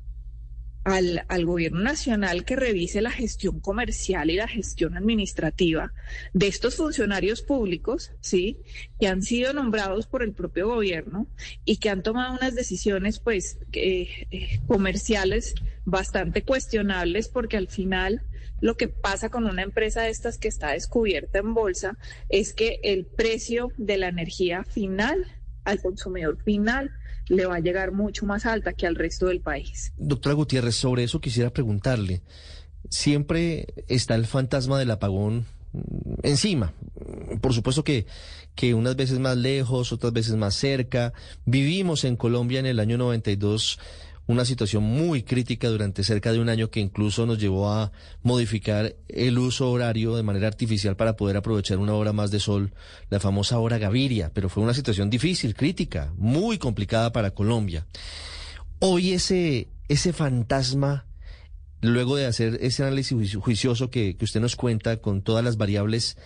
[0.84, 5.94] al, al, gobierno nacional que revise la gestión comercial y la gestión administrativa
[6.34, 8.60] de estos funcionarios públicos, ¿sí?
[9.00, 11.28] Que han sido nombrados por el propio gobierno
[11.66, 15.54] y que han tomado unas decisiones, pues, eh, comerciales
[15.86, 18.24] bastante cuestionables porque al final
[18.62, 21.98] lo que pasa con una empresa de estas que está descubierta en bolsa
[22.30, 25.26] es que el precio de la energía final
[25.64, 26.92] al consumidor final
[27.28, 29.94] le va a llegar mucho más alta que al resto del país.
[29.98, 32.22] Doctora Gutiérrez, sobre eso quisiera preguntarle.
[32.90, 35.46] Siempre está el fantasma del apagón
[36.24, 36.74] encima.
[37.42, 38.08] Por supuesto que,
[38.56, 41.14] que unas veces más lejos, otras veces más cerca.
[41.46, 43.80] Vivimos en Colombia en el año 92
[44.30, 48.96] una situación muy crítica durante cerca de un año que incluso nos llevó a modificar
[49.08, 52.72] el uso horario de manera artificial para poder aprovechar una hora más de sol,
[53.10, 57.88] la famosa hora Gaviria, pero fue una situación difícil, crítica, muy complicada para Colombia.
[58.78, 61.08] Hoy ese, ese fantasma,
[61.82, 66.18] luego de hacer ese análisis juicioso que, que usted nos cuenta con todas las variables,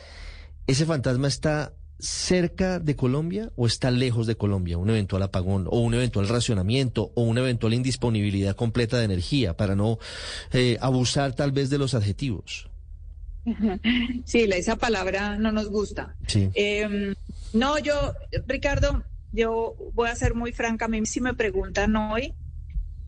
[0.67, 1.73] ese fantasma está
[2.03, 4.77] cerca de Colombia o está lejos de Colombia?
[4.77, 9.75] Un eventual apagón o un eventual racionamiento o una eventual indisponibilidad completa de energía para
[9.75, 9.99] no
[10.51, 12.69] eh, abusar tal vez de los adjetivos.
[14.25, 16.15] Sí, esa palabra no nos gusta.
[16.27, 16.49] Sí.
[16.53, 17.13] Em,
[17.51, 18.13] no, yo,
[18.47, 20.85] Ricardo, yo voy a ser muy franca.
[20.85, 22.33] A mí si me preguntan hoy,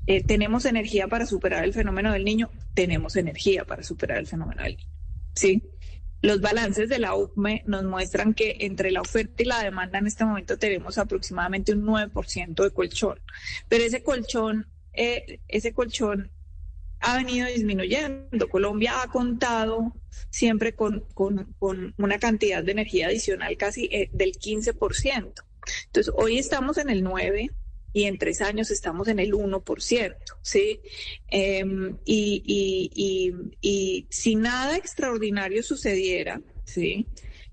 [0.08, 2.50] eh, ¿tenemos energía para superar el fenómeno del niño?
[2.74, 4.89] Tenemos energía para superar el fenómeno del niño.
[5.36, 5.64] Sí.
[6.26, 10.08] Los balances de la UCME nos muestran que entre la oferta y la demanda en
[10.08, 13.20] este momento tenemos aproximadamente un 9% de colchón.
[13.70, 16.32] Pero ese colchón, eh, ese colchón
[17.02, 18.50] ha venido disminuyendo.
[18.50, 19.94] Colombia ha contado
[20.32, 25.32] siempre con, con, una cantidad de energía adicional casi eh, del 15%.
[25.86, 27.52] Entonces, hoy estamos en el 9%
[27.96, 30.82] y en tres años estamos en el 1%, ¿sí?
[31.30, 33.34] Em, y,
[34.10, 37.08] si nada extraordinario sucediera, ¿sí?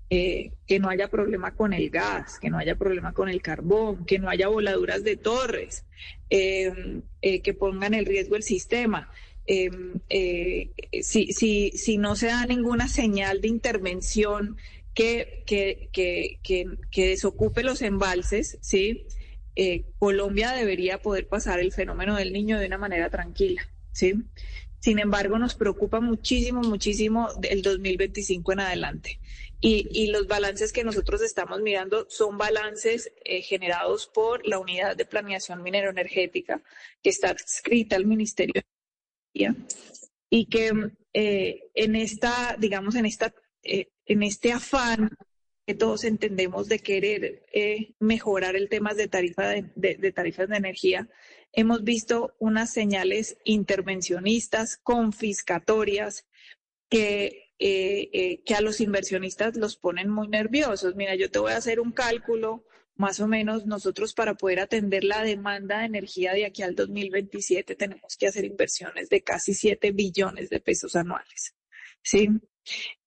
[0.09, 4.05] Eh, que no haya problema con el gas, que no haya problema con el carbón,
[4.05, 5.85] que no haya voladuras de torres,
[6.29, 9.09] em, eh, que pongan en riesgo el sistema.
[9.47, 10.71] Em, eh,
[11.03, 14.57] si, si, si no se da ninguna señal de intervención
[14.93, 15.89] que, que,
[16.43, 19.07] que desocupe los embalses, ¿sí?
[19.55, 24.15] Eh, Colombia debería poder pasar el fenómeno del niño de una manera tranquila, ¿sí?
[24.79, 29.19] Sin embargo, nos preocupa muchísimo, muchísimo el 2025 en adelante.
[29.61, 35.05] Y, los balances que nosotros estamos mirando son balances eh, generados por la Unidad de
[35.05, 36.61] Planeación Minero-Energética,
[37.01, 39.65] que está adscrita al Ministerio de Energía,
[40.29, 40.73] y que
[41.13, 43.33] eh, en esta, digamos, en esta,
[43.63, 45.15] en este afán
[45.65, 51.09] que todos entendemos de querer eh, mejorar el tema de, tarifa de, tarifas de energía,
[51.53, 56.25] hemos visto unas señales intervencionistas, confiscatorias,
[56.89, 60.95] que, eh, eh, que a los inversionistas los ponen muy nerviosos.
[60.95, 65.03] Mira, yo te voy a hacer un cálculo, más o menos nosotros para poder atender
[65.03, 69.91] la demanda de energía de aquí al 2027 tenemos que hacer inversiones de casi 7
[69.91, 71.55] billones de pesos anuales,
[72.03, 72.29] ¿sí?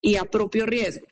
[0.00, 1.07] Y a propio riesgo.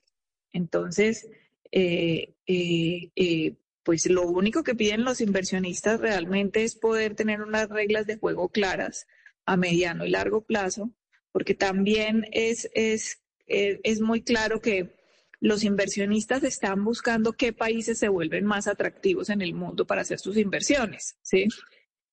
[0.55, 1.29] Entonces,
[1.73, 7.69] eh, eh, eh, pues lo único que piden los inversionistas realmente es poder tener unas
[7.69, 9.07] reglas de juego claras
[9.45, 10.91] a mediano y largo plazo,
[11.33, 14.95] porque también es, es, es muy claro que
[15.41, 20.21] los inversionistas están buscando qué países se vuelven más atractivos en el mundo para hacer
[20.21, 21.49] sus inversiones, ¿sí?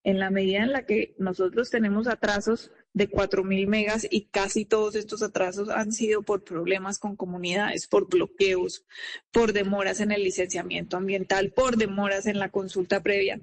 [0.04, 4.96] En la medida en la que nosotros tenemos atrasos de 4.000 megas y casi todos
[4.96, 8.86] estos atrasos han sido por problemas con comunidades, por bloqueos,
[9.32, 13.40] por demoras en el licenciamiento ambiental, por demoras en la consulta previa.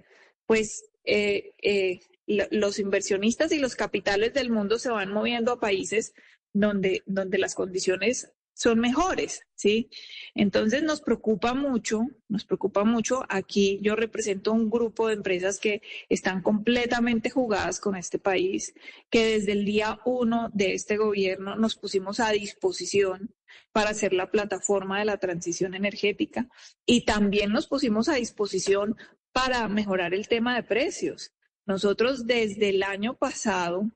[0.47, 6.13] Pues eh, eh, los inversionistas y los capitales del mundo se van moviendo a países
[6.53, 9.89] donde, donde las condiciones son mejores, ¿sí?
[10.35, 13.25] Entonces nos preocupa mucho, nos preocupa mucho.
[13.29, 18.75] Aquí yo represento un grupo de empresas que están completamente jugadas con este país,
[19.11, 23.33] que desde el día uno de este gobierno nos pusimos a disposición
[23.71, 26.49] para hacer la plataforma de la transición energética
[26.85, 28.97] y también nos pusimos a disposición
[29.31, 31.33] para mejorar el tema de precios.
[31.65, 33.89] Nosotros desde el año pasado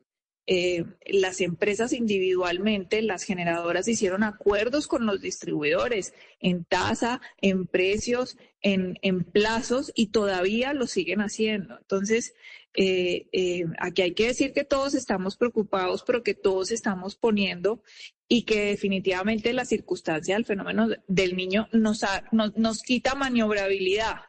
[0.47, 8.37] eh, las empresas individualmente, las generadoras hicieron acuerdos con los distribuidores en tasa, en precios,
[8.61, 11.79] en, plazos y todavía lo siguen haciendo.
[11.79, 12.35] Entonces,
[12.75, 17.83] eh, eh, aquí hay que decir que todos estamos preocupados, pero que todos estamos poniendo
[18.27, 24.23] y que definitivamente la circunstancia del fenómeno del niño nos, nos, nos quita maniobrabilidad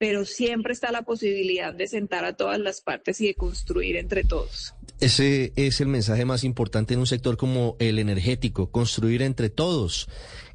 [0.00, 4.24] pero siempre está la posibilidad de sentar a todas las partes y de construir entre
[4.24, 4.74] todos.
[5.00, 10.08] Ese es el mensaje más importante en un sector como el energético, construir entre todos,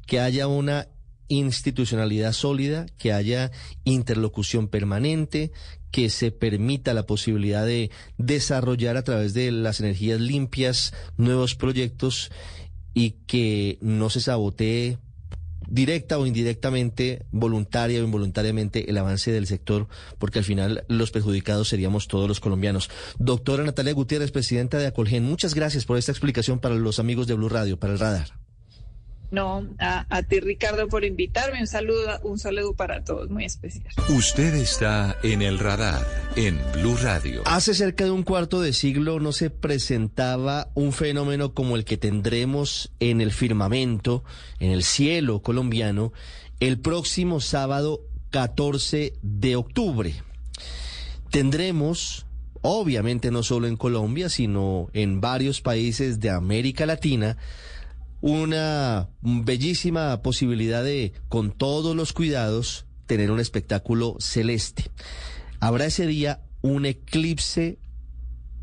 [0.06, 0.88] que haya una
[1.26, 3.50] institucionalidad sólida, que haya
[3.82, 5.50] interlocución permanente,
[5.90, 12.30] que se permita la posibilidad de desarrollar a través de las energías limpias nuevos proyectos
[12.94, 14.98] y que no se sabotee
[15.68, 19.88] directa o indirectamente, voluntaria o involuntariamente, el avance del sector,
[20.18, 22.90] porque al final los perjudicados seríamos todos los colombianos.
[23.18, 27.34] Doctora Natalia Gutiérrez, presidenta de Acolgen, muchas gracias por esta explicación para los amigos de
[27.34, 28.45] Blue Radio, para el radar.
[29.30, 31.60] No, a, ti Ricardo por invitarme.
[31.60, 33.86] Un saludo, un saludo para todos, muy especial.
[34.08, 36.06] Usted está en el radar
[36.36, 37.42] en Blue Radio.
[37.44, 41.96] Hace cerca de un cuarto de siglo no se presentaba un fenómeno como el que
[41.96, 44.24] tendremos en el firmamento,
[44.60, 46.12] en el cielo colombiano,
[46.60, 50.14] el próximo sábado 14 de octubre.
[51.30, 52.26] Tendremos
[52.62, 57.36] obviamente no solo en Colombia, sino en varios países de América Latina,
[58.26, 64.90] una bellísima posibilidad de, con todos los cuidados, tener un espectáculo celeste.
[65.60, 67.78] Habrá ese día un eclipse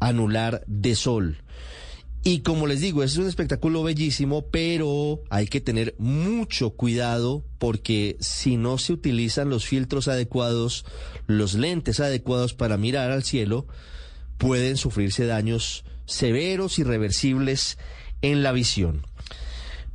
[0.02, 1.38] anular de sol.
[2.26, 8.18] Y como les digo, es un espectáculo bellísimo, pero hay que tener mucho cuidado porque
[8.20, 10.86] si no se utilizan los filtros adecuados,
[11.26, 13.66] los lentes adecuados para mirar al cielo,
[14.38, 17.78] pueden sufrirse daños severos, irreversibles
[18.22, 19.13] en la visión.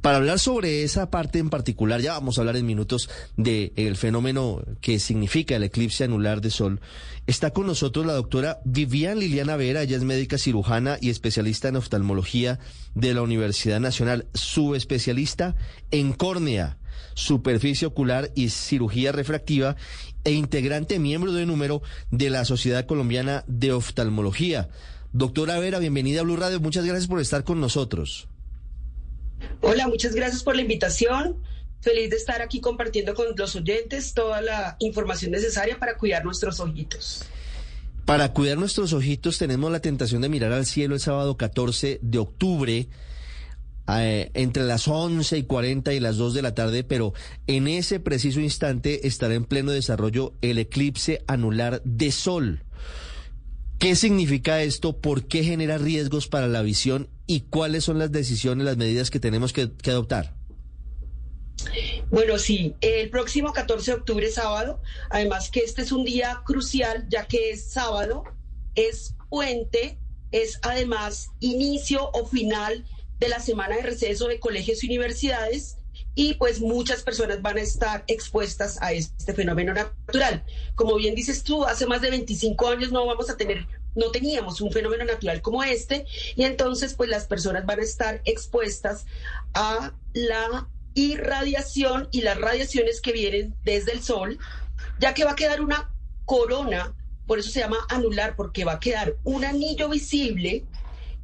[0.00, 4.62] Para hablar sobre esa parte en particular, ya vamos a hablar en minutos del fenómeno
[4.80, 6.80] que significa el eclipse anular de sol.
[7.26, 11.76] Está con nosotros la doctora Vivian Liliana Vera, ella es médica cirujana y especialista en
[11.76, 12.60] oftalmología
[12.94, 15.56] de la Universidad Nacional, subespecialista
[15.90, 16.78] en córnea,
[17.14, 19.74] superficie ocular y cirugía refractiva
[20.22, 21.82] e integrante miembro de número
[22.12, 24.68] de la Sociedad Colombiana de Oftalmología.
[25.12, 28.28] Doctora Vera, bienvenida a Blue Radio, muchas gracias por estar con nosotros.
[29.60, 31.36] Hola, muchas gracias por la invitación.
[31.80, 36.58] Feliz de estar aquí compartiendo con los oyentes toda la información necesaria para cuidar nuestros
[36.60, 37.24] ojitos.
[38.04, 42.18] Para cuidar nuestros ojitos tenemos la tentación de mirar al cielo el sábado 14 de
[42.18, 42.88] octubre
[43.90, 47.12] eh, entre las 11 y 40 y las 2 de la tarde, pero
[47.46, 52.64] en ese preciso instante estará en pleno desarrollo el eclipse anular de sol.
[53.78, 55.00] ¿Qué significa esto?
[55.00, 57.08] ¿Por qué genera riesgos para la visión?
[57.26, 60.34] ¿Y cuáles son las decisiones, las medidas que tenemos que, adoptar?
[62.10, 67.06] Bueno, sí, el próximo 14 de octubre, sábado, además que este es un día crucial,
[67.08, 68.24] ya que es sábado,
[68.74, 69.98] es puente,
[70.32, 72.84] es además inicio o final
[73.20, 75.77] de la semana de receso de colegios y universidades
[76.18, 80.44] y pues muchas personas van a estar expuestas a este fenómeno natural.
[80.74, 84.60] Como bien dices tú, hace más de 25 años no vamos a tener no teníamos
[84.60, 89.06] un fenómeno natural como este y entonces pues las personas van a estar expuestas
[89.54, 94.38] a la irradiación y las radiaciones que vienen desde el sol,
[94.98, 95.94] ya que va a quedar una
[96.24, 96.96] corona,
[97.28, 100.64] por eso se llama anular, porque va a quedar un anillo visible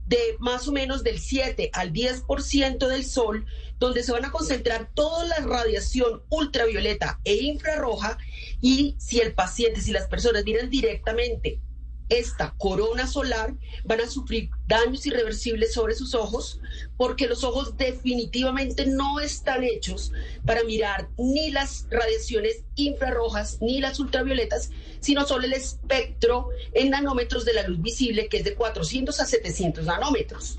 [0.07, 3.47] de más o menos del 7 al 10% del sol,
[3.79, 8.19] donde se van a concentrar toda la radiación ultravioleta e infrarroja
[8.61, 11.61] y si el paciente, si las personas miran directamente
[12.09, 16.61] esta corona solar van a sufrir daños irreversibles sobre sus ojos
[16.97, 20.13] porque los ojos definitivamente no están hechos
[20.45, 27.45] para mirar ni las radiaciones infrarrojas ni las ultravioletas, sino solo el espectro en nanómetros
[27.45, 30.59] de la luz visible que es de 400 a 700 nanómetros.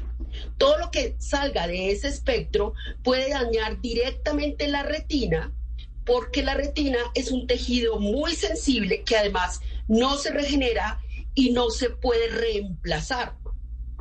[0.58, 2.74] Todo lo que salga de ese espectro
[3.04, 5.54] puede dañar directamente la retina
[6.06, 11.02] porque la retina es un tejido muy sensible que además no se regenera
[11.36, 13.36] y no se puede reemplazar.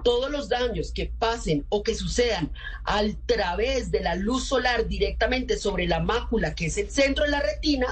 [0.03, 2.53] Todos los daños que pasen o que sucedan
[2.85, 7.31] a través de la luz solar directamente sobre la mácula, que es el centro de
[7.31, 7.87] la retina,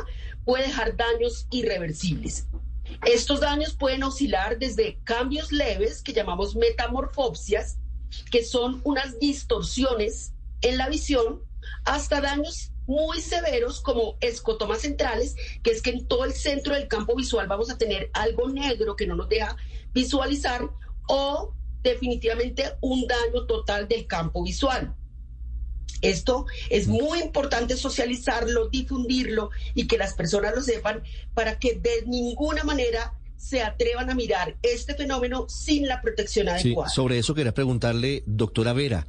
[0.45, 2.47] puede dejar daños irreversibles.
[3.07, 7.79] Estos daños pueden oscilar desde cambios leves, que llamamos metamorfopsias,
[8.31, 11.43] que son unas distorsiones en la visión,
[11.85, 16.89] hasta daños muy severos como escotomas centrales, que es que en todo el centro del
[16.89, 19.57] campo visual vamos a tener algo negro que no nos deja
[19.95, 20.69] visualizar
[21.09, 24.95] o definitivamente un daño total del campo visual.
[26.03, 32.05] Esto es muy importante socializarlo, difundirlo y que las personas lo sepan para que de
[32.07, 36.91] ninguna manera se atrevan a mirar este fenómeno sin la protección adecuada.
[36.91, 39.07] sobre eso quería preguntarle, doctora Vera,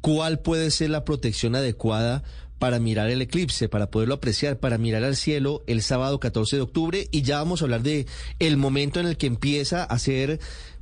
[0.00, 2.24] ¿cuál puede ser la protección adecuada
[2.60, 6.62] para mirar el eclipse, para poderlo apreciar, para mirar al cielo el sábado 14 de
[6.62, 7.08] octubre.
[7.10, 8.06] Y ya vamos a hablar de
[8.38, 10.38] el momento en el que empieza a ser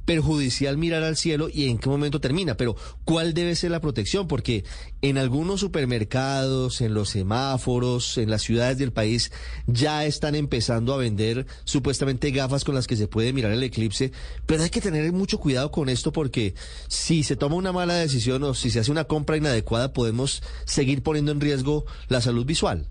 [0.08, 4.26] perjudicial mirar al cielo y en qué momento termina, pero ¿cuál debe ser la protección?
[4.26, 4.64] Porque
[5.02, 9.30] en algunos supermercados, en los semáforos, en las ciudades del país,
[9.66, 14.10] ya están empezando a vender supuestamente gafas con las que se puede mirar el eclipse,
[14.46, 16.54] pero hay que tener mucho cuidado con esto porque
[16.88, 21.02] si se toma una mala decisión o si se hace una compra inadecuada, podemos seguir
[21.02, 22.88] poniendo en riesgo la salud visual.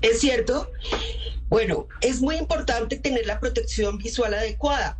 [0.00, 0.70] Es cierto.
[1.48, 4.96] Bueno, es muy importante tener la protección visual adecuada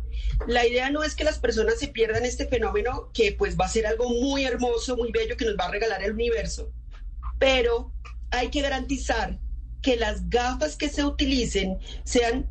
[0.47, 3.69] la idea no es que las personas se pierdan este fenómeno, que pues va a
[3.69, 6.71] ser algo muy hermoso, muy bello, que nos va a regalar el universo,
[7.37, 7.91] pero
[8.31, 9.39] hay que garantizar
[9.81, 12.49] que las gafas que se utilicen sean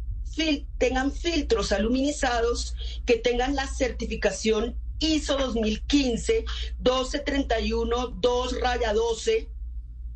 [0.79, 2.75] tengan filtros aluminizados,
[3.07, 6.45] que tengan la certificación ISO 2015
[6.79, 9.49] 1231 2 raya 12,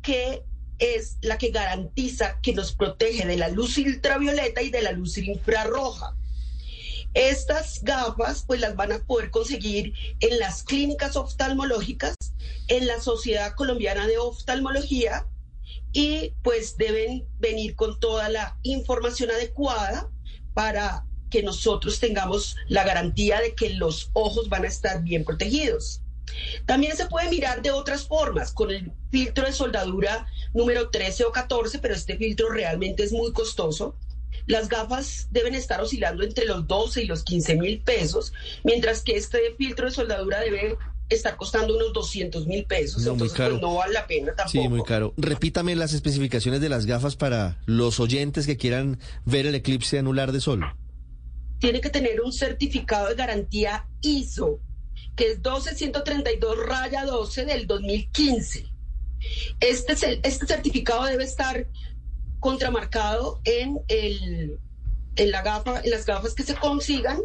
[0.01, 0.43] que
[0.79, 5.17] es la que garantiza que nos protege de la luz ultravioleta y de la luz
[5.17, 6.15] infrarroja.
[7.13, 12.15] Estas gafas pues las van a poder conseguir en las clínicas oftalmológicas,
[12.67, 15.27] en la Sociedad Colombiana de Oftalmología
[15.91, 20.09] y pues deben venir con toda la información adecuada
[20.55, 26.01] para que nosotros tengamos la garantía de que los ojos van a estar bien protegidos.
[26.65, 31.31] También se puede mirar de otras formas, con el filtro de soldadura número 13 o
[31.31, 33.95] 14, pero este filtro realmente es muy costoso.
[34.45, 38.33] Las gafas deben estar oscilando entre los 12 y los 15 mil pesos,
[38.63, 40.77] mientras que este filtro de soldadura debe
[41.09, 43.03] estar costando unos 200 mil pesos.
[43.03, 44.49] No, entonces, pues, no vale la pena tampoco.
[44.49, 45.13] Sí, muy caro.
[45.17, 50.31] Repítame las especificaciones de las gafas para los oyentes que quieran ver el eclipse anular
[50.31, 50.63] de sol.
[51.59, 54.59] Tiene que tener un certificado de garantía ISO,
[55.15, 58.65] que es 12132 raya 12 del 2015.
[59.61, 61.67] Este, este certificado debe estar
[62.43, 64.59] contramarcado en el
[65.15, 67.19] en la gafa, en las gafas que se consigan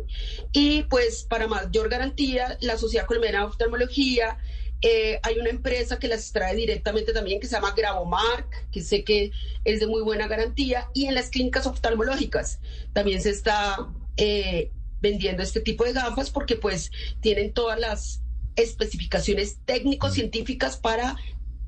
[0.52, 4.38] y pues para mayor garantía la Sociedad Colombiana de Oftalmología
[4.82, 9.02] eh, hay una empresa que las trae directamente también que se llama Gravomark, que sé
[9.02, 9.32] que
[9.64, 12.60] es de muy buena garantía y en las clínicas oftalmológicas
[12.92, 13.88] también se está
[14.18, 18.22] eh, vendiendo este tipo de gafas porque pues tienen todas las
[18.54, 21.16] especificaciones técnico-científicas para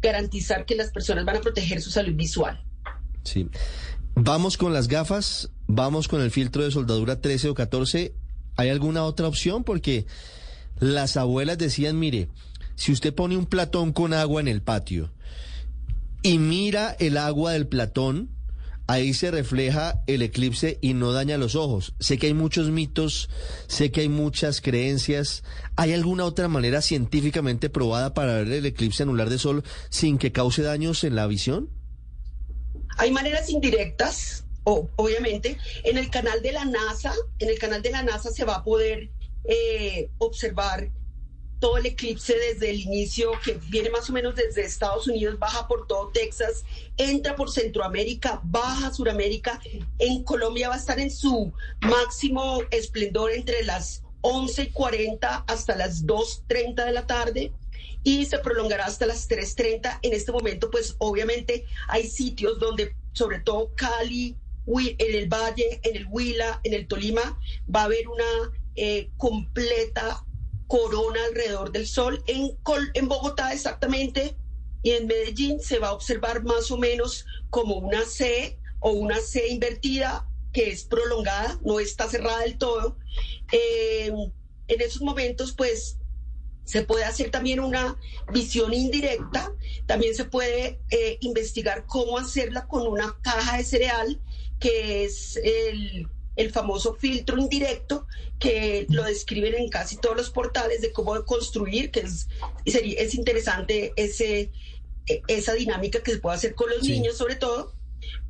[0.02, 2.62] garantizar que las personas van a proteger su salud visual.
[3.24, 3.48] Sí.
[4.14, 8.14] Vamos con las gafas, vamos con el filtro de soldadura 13 o 14.
[8.56, 9.64] ¿Hay alguna otra opción?
[9.64, 10.06] Porque
[10.78, 12.28] las abuelas decían, mire,
[12.74, 15.12] si usted pone un platón con agua en el patio
[16.22, 18.30] y mira el agua del platón,
[18.86, 21.94] ahí se refleja el eclipse y no daña los ojos.
[22.00, 23.30] Sé que hay muchos mitos,
[23.68, 25.44] sé que hay muchas creencias.
[25.76, 30.32] ¿Hay alguna otra manera científicamente probada para ver el eclipse anular de sol sin que
[30.32, 31.70] cause daños en la visión?
[33.00, 35.56] Hay maneras indirectas, obviamente.
[35.84, 38.62] En el canal de la NASA, en el canal de la NASA se va a
[38.62, 39.08] poder
[39.44, 40.90] eh, observar
[41.60, 45.66] todo el eclipse desde el inicio, que viene más o menos desde Estados Unidos, baja
[45.66, 46.66] por todo Texas,
[46.98, 49.58] entra por Centroamérica, baja Suramérica.
[49.98, 55.74] En Colombia va a estar en su máximo esplendor entre las 11 y 40 hasta
[55.74, 57.52] las 2.30 de la tarde
[58.02, 59.98] y se prolongará hasta las 3.30.
[60.02, 64.36] En este momento, pues obviamente hay sitios donde, sobre todo Cali,
[64.66, 67.38] en el Valle, en el Huila, en el Tolima,
[67.74, 70.24] va a haber una eh, completa
[70.66, 72.22] corona alrededor del Sol.
[72.26, 72.56] En,
[72.94, 74.36] en Bogotá exactamente
[74.82, 79.18] y en Medellín se va a observar más o menos como una C o una
[79.18, 82.96] C invertida que es prolongada, no está cerrada del todo.
[83.52, 84.12] Eh,
[84.68, 85.98] en esos momentos, pues
[86.64, 87.96] se puede hacer también una
[88.32, 89.52] visión indirecta,
[89.86, 94.20] también se puede eh, investigar cómo hacerla con una caja de cereal,
[94.58, 96.08] que es el,
[96.52, 98.06] famoso filtro indirecto,
[98.38, 102.28] que lo describen en casi todos los portales de cómo construir, que es,
[102.64, 104.50] es interesante ese,
[105.06, 107.74] e, esa dinámica que se puede hacer con los niños sobre todo.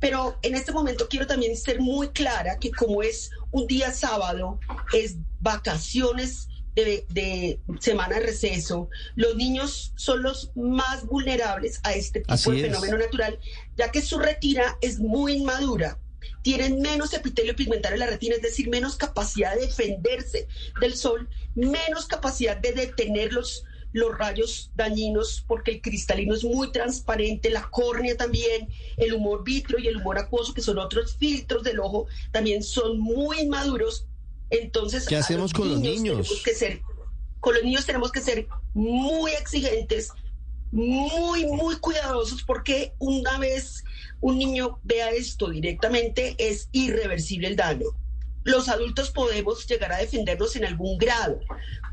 [0.01, 4.59] Pero en este momento quiero también ser muy clara que como es un día sábado,
[4.93, 12.51] es vacaciones de, semana de receso, los niños son los más vulnerables a este tipo
[12.51, 13.39] de fenómeno natural,
[13.75, 15.99] ya que su retina es muy inmadura.
[16.43, 20.47] Tienen menos epitelio pigmentario en la retina, es decir, menos capacidad de defenderse
[20.79, 23.63] del sol, menos capacidad de detener los,
[23.93, 29.77] los rayos dañinos, porque el cristalino es muy transparente, la córnea también, el humor vitrio
[29.79, 34.07] y el humor acuoso, que son otros filtros del ojo, también son muy inmaduros
[34.51, 36.41] entonces, ¿qué hacemos con los niños?
[36.43, 36.81] Que ser,
[37.39, 40.09] con los niños tenemos que ser muy exigentes,
[40.71, 43.83] muy, muy cuidadosos, porque una vez
[44.19, 47.87] un niño vea esto directamente, es irreversible el daño.
[48.43, 51.39] Los adultos podemos llegar a defendernos en algún grado.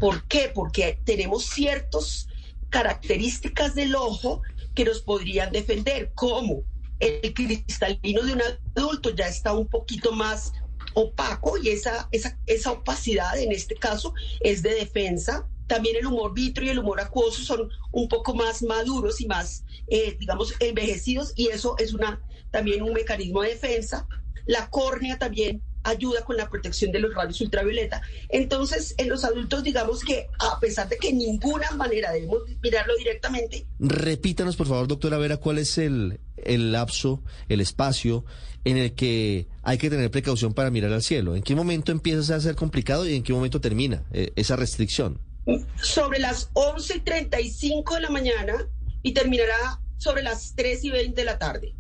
[0.01, 0.51] ¿Por qué?
[0.55, 2.27] Porque tenemos ciertas
[2.71, 4.43] características del ojo
[4.75, 6.65] que nos podrían defender, como
[6.99, 8.43] el cristalino de un
[8.75, 10.53] adulto ya está un poquito más
[10.99, 15.49] opaco y esa, esa, opacidad en este caso es de defensa.
[15.67, 19.65] También el humor vitrio y el humor acuoso son un poco más maduros y más,
[19.89, 24.07] eh, digamos, envejecidos y eso es una, también un mecanismo de defensa.
[24.47, 28.03] La córnea también ayuda con la protección de los rayos ultravioleta.
[28.29, 33.67] Entonces, en los adultos, digamos que a pesar de que ninguna manera debemos mirarlo directamente.
[33.79, 38.25] Repítanos, por favor, doctora Vera, cuál es el, el lapso, el espacio
[38.65, 41.37] en el que hay que tener precaución para mirar al cielo.
[41.37, 45.21] ¿En qué momento empieza a ser complicado y en qué momento termina eh, esa restricción?
[45.81, 48.69] Sobre las 11 y 35 de la mañana
[49.03, 51.75] y terminará sobre las 3 y 20 de la tarde.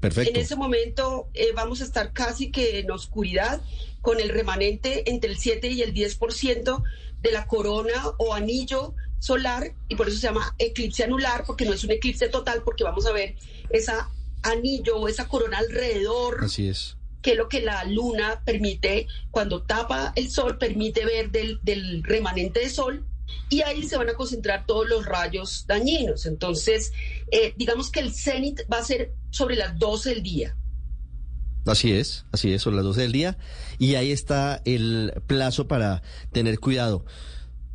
[0.00, 0.30] Perfecto.
[0.30, 3.60] En ese momento eh, vamos a estar casi que en oscuridad
[4.00, 6.82] con el remanente entre el 7 y el 10%
[7.20, 11.72] de la corona o anillo solar y por eso se llama eclipse anular porque no
[11.72, 13.34] es un eclipse total porque vamos a ver
[13.70, 14.10] esa
[14.42, 16.44] anillo o esa corona alrededor.
[16.44, 16.96] Así es.
[17.20, 22.04] Que es lo que la luna permite cuando tapa el sol, permite ver del, del
[22.04, 23.04] remanente de sol
[23.48, 26.26] y ahí se van a concentrar todos los rayos dañinos.
[26.26, 26.92] Entonces,
[27.30, 30.56] eh, digamos que el cenit va a ser sobre las 12 del día.
[31.66, 33.38] Así es, así es, sobre las 12 del día.
[33.78, 36.02] Y ahí está el plazo para
[36.32, 37.04] tener cuidado.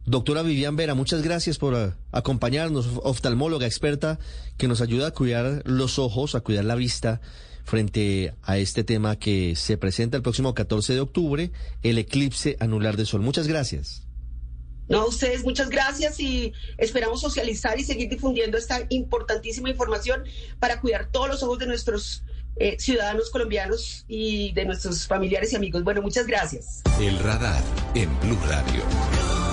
[0.05, 4.19] Doctora Vivian Vera, muchas gracias por eh, acompañarnos, oftalmóloga experta
[4.57, 7.21] que nos ayuda a cuidar los ojos, a cuidar la vista
[7.63, 11.51] frente a este tema que se presenta el próximo 14 de octubre,
[11.83, 13.21] el eclipse anular de sol.
[13.21, 14.02] Muchas gracias.
[14.89, 20.23] No, a ustedes muchas gracias y esperamos socializar y seguir difundiendo esta importantísima información
[20.59, 22.23] para cuidar todos los ojos de nuestros
[22.57, 25.83] eh, ciudadanos colombianos y de nuestros familiares y amigos.
[25.83, 26.81] Bueno, muchas gracias.
[26.99, 27.63] El radar
[27.95, 29.52] en Blue Radio.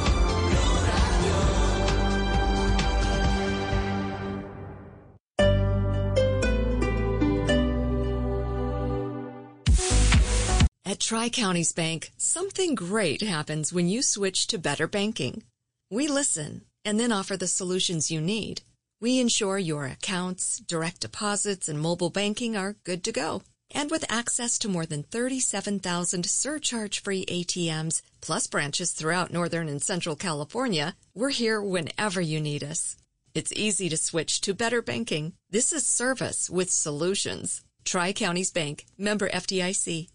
[10.90, 15.44] At Tri Counties Bank, something great happens when you switch to better banking.
[15.88, 18.62] We listen and then offer the solutions you need.
[19.00, 23.42] We ensure your accounts, direct deposits, and mobile banking are good to go.
[23.70, 30.16] And with access to more than 37,000 surcharge-free ATMs, plus branches throughout Northern and Central
[30.16, 32.96] California, we're here whenever you need us.
[33.32, 35.34] It's easy to switch to better banking.
[35.50, 37.62] This is service with solutions.
[37.84, 40.08] Tri Counties Bank, member FDIC.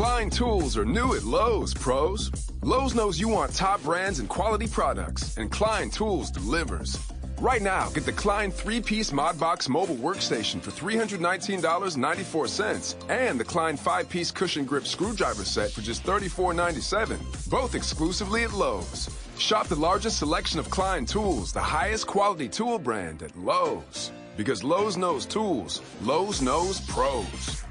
[0.00, 2.30] Klein tools are new at Lowe's, pros.
[2.62, 6.98] Lowe's knows you want top brands and quality products, and Klein Tools delivers.
[7.38, 14.30] Right now, get the Klein three-piece ModBox mobile workstation for $319.94 and the Klein five-piece
[14.30, 19.10] cushion grip screwdriver set for just $34.97, both exclusively at Lowe's.
[19.36, 24.12] Shop the largest selection of Klein tools, the highest quality tool brand at Lowe's.
[24.38, 27.64] Because Lowe's knows tools, Lowe's knows pros.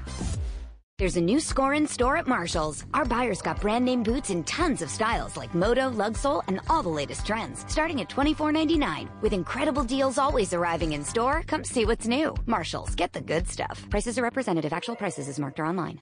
[1.00, 2.84] There's a new score in store at Marshall's.
[2.92, 6.82] Our buyers got brand name boots in tons of styles like Moto, Lugsole, and all
[6.82, 9.08] the latest trends, starting at $24.99.
[9.22, 12.36] With incredible deals always arriving in store, come see what's new.
[12.44, 13.82] Marshall's, get the good stuff.
[13.88, 14.74] Prices are representative.
[14.74, 16.00] Actual prices is marked or online.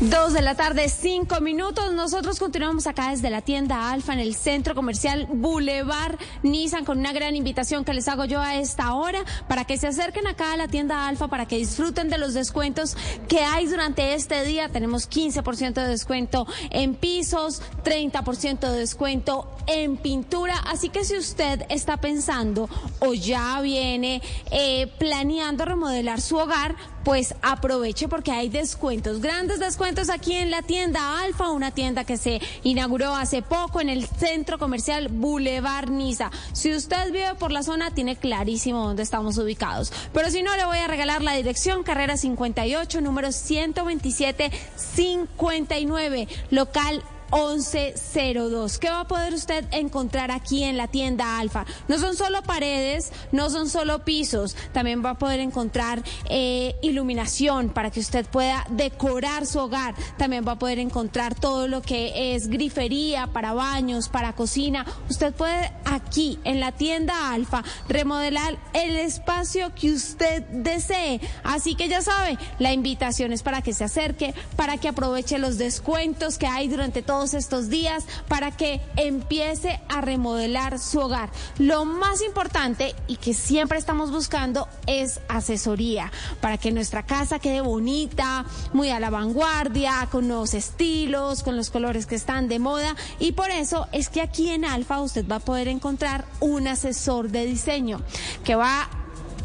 [0.00, 1.94] Dos de la tarde, cinco minutos.
[1.94, 7.12] Nosotros continuamos acá desde la tienda Alfa en el centro comercial Boulevard Nissan con una
[7.12, 10.56] gran invitación que les hago yo a esta hora para que se acerquen acá a
[10.56, 12.96] la tienda Alfa para que disfruten de los descuentos
[13.28, 14.68] que hay durante este día.
[14.68, 20.56] Tenemos 15% de descuento en pisos, 30% de descuento en pintura.
[20.66, 22.68] Así que si usted está pensando
[23.00, 30.08] o ya viene eh, planeando remodelar su hogar, pues aproveche porque hay descuentos, grandes descuentos
[30.08, 34.58] aquí en la tienda Alfa, una tienda que se inauguró hace poco en el centro
[34.58, 36.30] comercial Boulevard Niza.
[36.52, 39.92] Si usted vive por la zona, tiene clarísimo dónde estamos ubicados.
[40.14, 47.04] Pero si no, le voy a regalar la dirección, carrera 58, número 127-59, local
[47.34, 48.78] 1102.
[48.78, 51.66] ¿Qué va a poder usted encontrar aquí en la tienda Alfa?
[51.88, 57.70] No son solo paredes, no son solo pisos, también va a poder encontrar eh, iluminación
[57.70, 59.96] para que usted pueda decorar su hogar.
[60.16, 64.86] También va a poder encontrar todo lo que es grifería para baños, para cocina.
[65.10, 71.20] Usted puede aquí en la tienda Alfa remodelar el espacio que usted desee.
[71.42, 75.58] Así que ya sabe, la invitación es para que se acerque, para que aproveche los
[75.58, 77.02] descuentos que hay durante
[77.32, 81.30] estos días para que empiece a remodelar su hogar.
[81.58, 87.62] Lo más importante y que siempre estamos buscando es asesoría para que nuestra casa quede
[87.62, 92.96] bonita, muy a la vanguardia, con nuevos estilos, con los colores que están de moda
[93.18, 97.30] y por eso es que aquí en Alfa usted va a poder encontrar un asesor
[97.30, 98.02] de diseño
[98.44, 98.88] que va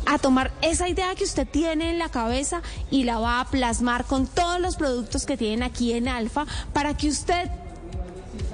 [0.05, 4.05] a tomar esa idea que usted tiene en la cabeza y la va a plasmar
[4.05, 7.49] con todos los productos que tienen aquí en Alfa para que usted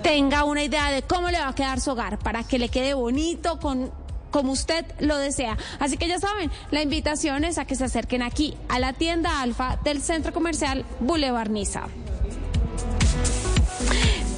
[0.01, 2.93] tenga una idea de cómo le va a quedar su hogar, para que le quede
[2.93, 3.91] bonito, con
[4.35, 5.57] como usted lo desea.
[5.79, 9.39] Así que ya saben, la invitación es a que se acerquen aquí a la tienda
[9.39, 11.83] Alfa del Centro Comercial Boulevard Niza.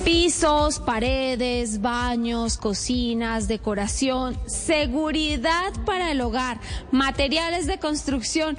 [0.05, 6.59] Pisos, paredes, baños, cocinas, decoración, seguridad para el hogar,
[6.91, 8.55] materiales de construcción.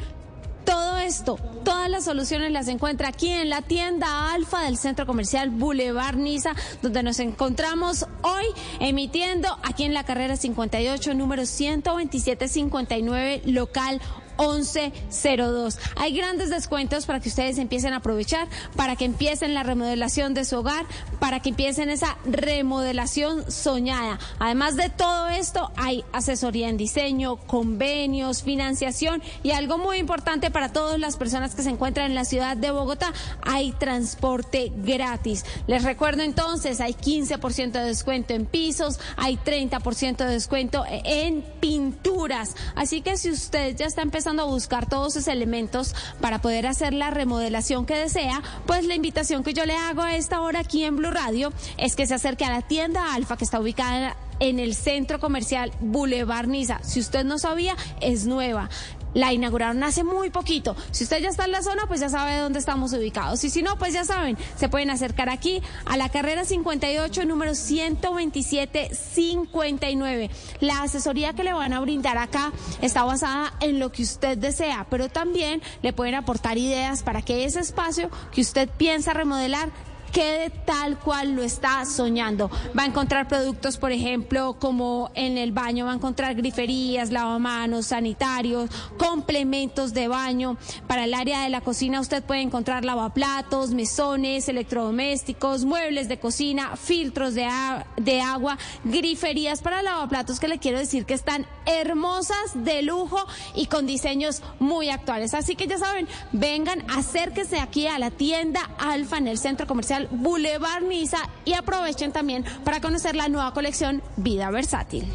[0.68, 5.48] Todo esto, todas las soluciones las encuentra aquí en la tienda Alfa del Centro Comercial
[5.48, 8.44] Boulevard Niza, donde nos encontramos hoy
[8.78, 14.02] emitiendo aquí en la carrera 58, número 12759, local
[14.38, 15.78] 1102.
[15.96, 20.44] Hay grandes descuentos para que ustedes empiecen a aprovechar, para que empiecen la remodelación de
[20.44, 20.86] su hogar,
[21.18, 24.18] para que empiecen esa remodelación soñada.
[24.38, 30.72] Además de todo esto, hay asesoría en diseño, convenios, financiación y algo muy importante para
[30.72, 33.12] todas las personas que se encuentran en la ciudad de Bogotá,
[33.42, 35.44] hay transporte gratis.
[35.66, 42.54] Les recuerdo entonces, hay 15% de descuento en pisos, hay 30% de descuento en pinturas.
[42.74, 46.92] Así que si usted ya está empezando a buscar todos esos elementos para poder hacer
[46.92, 50.84] la remodelación que desea, pues la invitación que yo le hago a esta hora aquí
[50.84, 54.27] en Blue Radio es que se acerque a la tienda Alfa que está ubicada en
[54.40, 56.80] el centro comercial Boulevard Niza.
[56.82, 58.68] Si usted no sabía, es nueva.
[59.14, 60.76] La inauguraron hace muy poquito.
[60.90, 63.42] Si usted ya está en la zona, pues ya sabe dónde estamos ubicados.
[63.44, 67.52] Y si no, pues ya saben, se pueden acercar aquí a la carrera 58, número
[67.52, 70.28] 127-59.
[70.60, 72.52] La asesoría que le van a brindar acá
[72.82, 77.44] está basada en lo que usted desea, pero también le pueden aportar ideas para que
[77.44, 79.70] ese espacio que usted piensa remodelar
[80.12, 82.50] quede tal cual lo está soñando.
[82.76, 87.86] Va a encontrar productos, por ejemplo, como en el baño, va a encontrar griferías, lavamanos,
[87.86, 90.56] sanitarios, complementos de baño.
[90.86, 96.76] Para el área de la cocina usted puede encontrar lavaplatos, mesones, electrodomésticos, muebles de cocina,
[96.76, 103.18] filtros de, agua, griferías para lavaplatos que le quiero decir que están hermosas, de lujo
[103.54, 105.34] y con diseños muy actuales.
[105.34, 109.97] Así que ya saben, vengan, acérquense aquí a la tienda Alfa en el centro comercial
[110.10, 115.06] Boulevard Niza y aprovechen también para conocer la nueva colección Vida Versátil.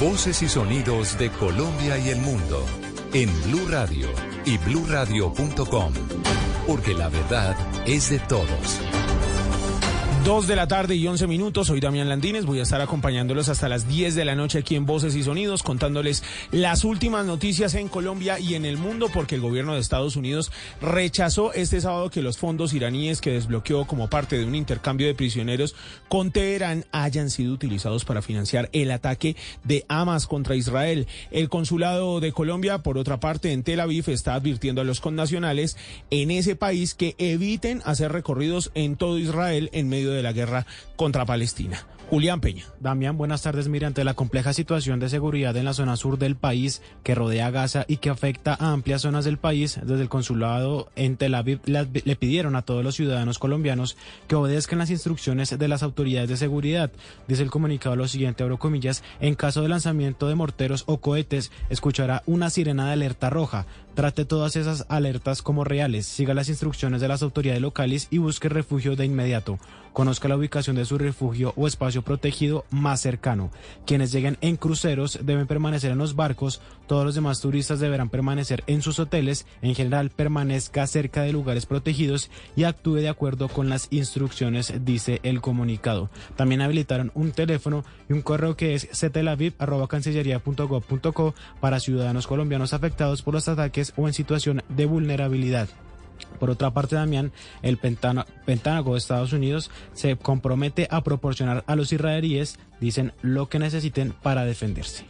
[0.00, 2.64] Voces y sonidos de Colombia y el mundo
[3.12, 4.08] en Blue Radio
[4.44, 5.92] y bluradio.com,
[6.66, 7.56] porque la verdad
[7.86, 9.07] es de todos.
[10.24, 11.68] Dos de la tarde y once minutos.
[11.68, 12.44] Soy Damián Landines.
[12.44, 15.62] Voy a estar acompañándolos hasta las 10 de la noche aquí en Voces y Sonidos,
[15.62, 20.16] contándoles las últimas noticias en Colombia y en el mundo, porque el gobierno de Estados
[20.16, 25.06] Unidos rechazó este sábado que los fondos iraníes que desbloqueó como parte de un intercambio
[25.06, 25.74] de prisioneros
[26.08, 31.06] con Teherán hayan sido utilizados para financiar el ataque de Hamas contra Israel.
[31.30, 35.76] El consulado de Colombia, por otra parte, en Tel Aviv, está advirtiendo a los connacionales
[36.10, 40.66] en ese país que eviten hacer recorridos en todo Israel en medio de la guerra
[40.96, 41.86] contra Palestina.
[42.10, 42.64] Julián Peña.
[42.80, 43.68] Damián, buenas tardes.
[43.68, 47.50] Mire, ante la compleja situación de seguridad en la zona sur del país que rodea
[47.50, 51.60] Gaza y que afecta a amplias zonas del país, desde el consulado en Tel Aviv
[51.66, 56.38] le pidieron a todos los ciudadanos colombianos que obedezcan las instrucciones de las autoridades de
[56.38, 56.90] seguridad.
[57.26, 61.52] Dice el comunicado lo siguiente, abro comillas, en caso de lanzamiento de morteros o cohetes,
[61.68, 63.66] escuchará una sirena de alerta roja.
[63.94, 68.48] Trate todas esas alertas como reales, siga las instrucciones de las autoridades locales y busque
[68.48, 69.58] refugio de inmediato.
[69.98, 73.50] Conozca la ubicación de su refugio o espacio protegido más cercano.
[73.84, 78.62] Quienes lleguen en cruceros deben permanecer en los barcos, todos los demás turistas deberán permanecer
[78.68, 83.68] en sus hoteles, en general permanezca cerca de lugares protegidos y actúe de acuerdo con
[83.68, 86.10] las instrucciones, dice el comunicado.
[86.36, 93.34] También habilitaron un teléfono y un correo que es ctelaviv.cancillería.gov.co para ciudadanos colombianos afectados por
[93.34, 95.68] los ataques o en situación de vulnerabilidad.
[96.38, 97.32] Por otra parte, Damián,
[97.62, 103.58] el Pentágono de Estados Unidos se compromete a proporcionar a los israelíes dicen lo que
[103.58, 105.04] necesiten para defenderse.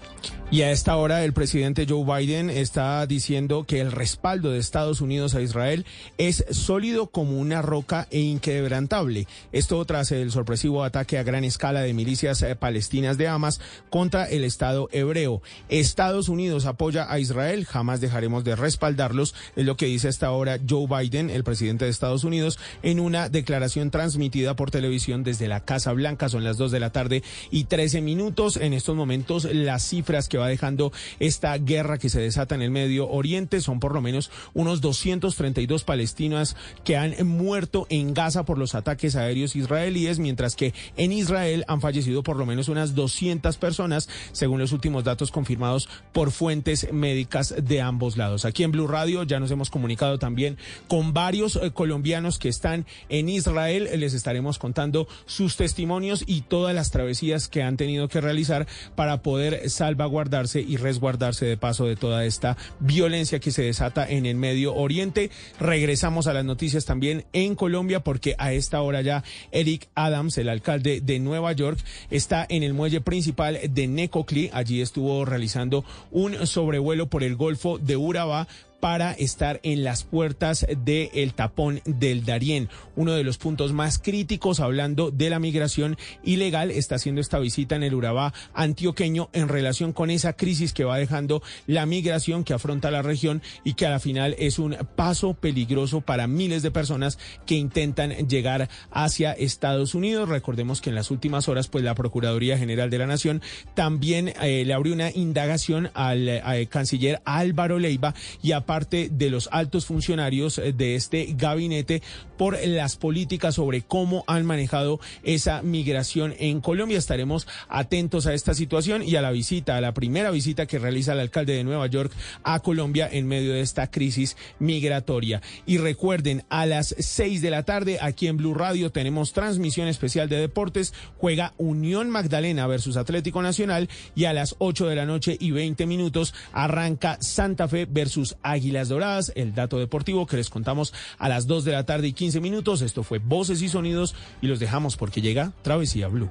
[0.50, 5.02] Y a esta hora el presidente Joe Biden está diciendo que el respaldo de Estados
[5.02, 5.84] Unidos a Israel
[6.16, 9.26] es sólido como una roca e inquebrantable.
[9.52, 14.24] Esto tras el sorpresivo ataque a gran escala de milicias eh, palestinas de Hamas contra
[14.24, 15.42] el Estado hebreo.
[15.68, 20.58] Estados Unidos apoya a Israel, jamás dejaremos de respaldarlos, es lo que dice hasta ahora
[20.66, 25.60] Joe Biden, el presidente de Estados Unidos, en una declaración transmitida por televisión desde la
[25.60, 26.30] Casa Blanca.
[26.30, 28.56] Son las dos de la tarde y y 13 minutos.
[28.56, 32.70] En estos momentos las cifras que va dejando esta guerra que se desata en el
[32.70, 36.54] Medio Oriente son por lo menos unos 232 palestinas
[36.84, 41.80] que han muerto en Gaza por los ataques aéreos israelíes, mientras que en Israel han
[41.80, 47.56] fallecido por lo menos unas 200 personas, según los últimos datos confirmados por fuentes médicas
[47.60, 48.44] de ambos lados.
[48.44, 52.86] Aquí en Blue Radio ya nos hemos comunicado también con varios eh, colombianos que están
[53.08, 53.88] en Israel.
[53.96, 59.22] Les estaremos contando sus testimonios y todas las travesías que han tenido que realizar para
[59.22, 64.36] poder salvaguardarse y resguardarse de paso de toda esta violencia que se desata en el
[64.36, 65.30] Medio Oriente.
[65.60, 70.48] Regresamos a las noticias también en Colombia porque a esta hora ya Eric Adams, el
[70.48, 71.78] alcalde de Nueva York,
[72.10, 74.50] está en el muelle principal de Necoclí.
[74.52, 78.48] Allí estuvo realizando un sobrevuelo por el Golfo de Urabá
[78.80, 82.68] para estar en las puertas del tapón del Darién.
[82.96, 87.76] Uno de los puntos más críticos hablando de la migración ilegal está haciendo esta visita
[87.76, 92.54] en el Urabá antioqueño en relación con esa crisis que va dejando la migración que
[92.54, 96.70] afronta la región y que a la final es un paso peligroso para miles de
[96.70, 100.28] personas que intentan llegar hacia Estados Unidos.
[100.28, 103.42] Recordemos que en las últimas horas pues la Procuraduría General de la Nación
[103.74, 109.30] también eh, le abrió una indagación al, al canciller Álvaro Leiva y a parte de
[109.30, 112.02] los altos funcionarios eh, de este gabinete
[112.38, 116.96] por las políticas sobre cómo han manejado esa migración en Colombia.
[116.96, 121.12] Estaremos atentos a esta situación y a la visita, a la primera visita que realiza
[121.12, 122.12] el alcalde de Nueva York
[122.44, 125.42] a Colombia en medio de esta crisis migratoria.
[125.66, 130.28] Y recuerden, a las seis de la tarde aquí en Blue Radio tenemos transmisión especial
[130.28, 130.94] de deportes.
[131.18, 135.86] Juega Unión Magdalena versus Atlético Nacional y a las ocho de la noche y veinte
[135.86, 141.46] minutos arranca Santa Fe versus Águilas Doradas, el dato deportivo que les contamos a las
[141.46, 142.82] 2 de la tarde y 15 minutos.
[142.82, 146.30] Esto fue Voces y Sonidos y los dejamos porque llega Travesía Blue.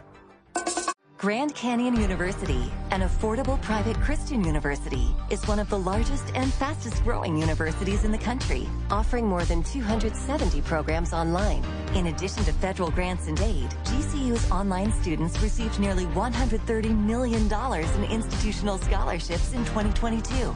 [1.19, 7.03] Grand Canyon University, an affordable private Christian university, is one of the largest and fastest
[7.03, 11.63] growing universities in the country, offering more than 270 programs online.
[11.95, 18.11] In addition to federal grants and aid, GCU's online students received nearly $130 million in
[18.11, 20.55] institutional scholarships in 2022.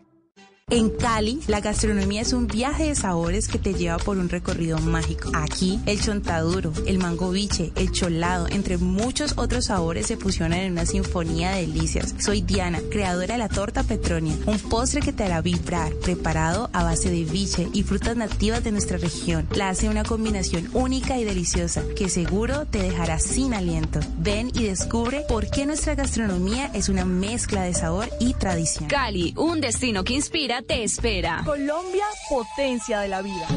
[0.71, 4.77] En Cali, la gastronomía es un viaje de sabores que te lleva por un recorrido
[4.79, 5.29] mágico.
[5.33, 10.71] Aquí, el chontaduro, el mango biche, el cholado, entre muchos otros sabores se fusionan en
[10.71, 12.15] una sinfonía de delicias.
[12.19, 16.85] Soy Diana, creadora de la torta Petronia, un postre que te hará vibrar, preparado a
[16.85, 19.49] base de biche y frutas nativas de nuestra región.
[19.53, 23.99] La hace una combinación única y deliciosa que seguro te dejará sin aliento.
[24.19, 28.87] Ven y descubre por qué nuestra gastronomía es una mezcla de sabor y tradición.
[28.87, 31.43] Cali, un destino que inspira te espera.
[31.45, 33.47] Colombia, potencia de la vida.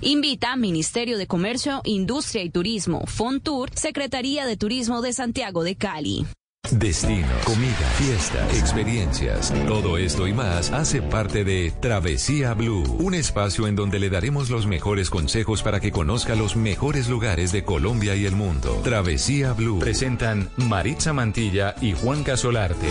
[0.00, 6.26] Invita Ministerio de Comercio, Industria y Turismo, Fontour, Secretaría de Turismo de Santiago de Cali.
[6.70, 13.68] Destino, comida, fiesta, experiencias, todo esto y más hace parte de Travesía Blue, un espacio
[13.68, 18.16] en donde le daremos los mejores consejos para que conozca los mejores lugares de Colombia
[18.16, 18.80] y el mundo.
[18.82, 22.88] Travesía Blue presentan Maritza Mantilla y Juan Casolarte.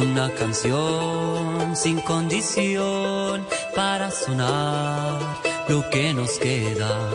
[0.00, 3.44] Una canción sin condición
[3.74, 5.18] para sonar
[5.68, 7.10] lo que nos queda.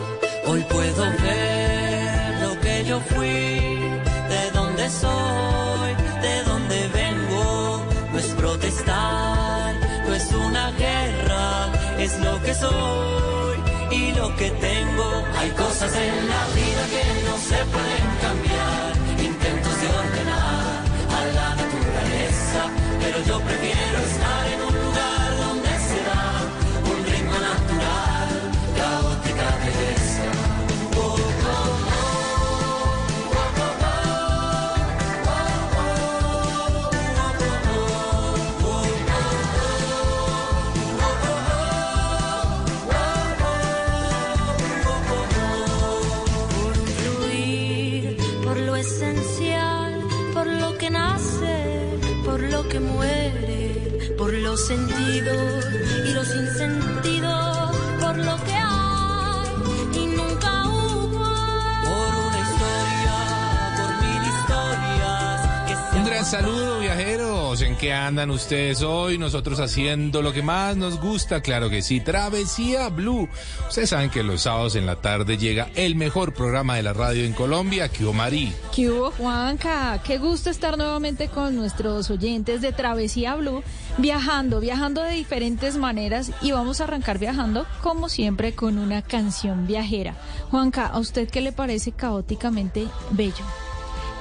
[0.46, 7.82] Hoy puedo ver lo que yo fui, de dónde soy, de dónde vengo.
[8.12, 9.74] No es protestar,
[10.06, 13.56] no es una guerra, es lo que soy
[13.92, 15.24] y lo que tengo.
[15.38, 18.43] Hay cosas en la vida que no se pueden cambiar,
[54.66, 55.66] sentidos
[56.06, 58.63] y los sinsentidos, por lo que
[66.34, 67.62] saludo viajeros.
[67.62, 69.18] ¿En qué andan ustedes hoy?
[69.18, 73.28] Nosotros haciendo lo que más nos gusta, claro que sí, Travesía Blue.
[73.68, 77.24] Ustedes saben que los sábados en la tarde llega el mejor programa de la radio
[77.24, 78.52] en Colombia, que Marí.
[78.74, 80.02] ¿Qué Juanca?
[80.02, 83.62] Qué gusto estar nuevamente con nuestros oyentes de Travesía Blue,
[83.98, 89.68] viajando, viajando de diferentes maneras y vamos a arrancar viajando, como siempre, con una canción
[89.68, 90.16] viajera.
[90.50, 93.44] Juanca, ¿a usted qué le parece caóticamente bello?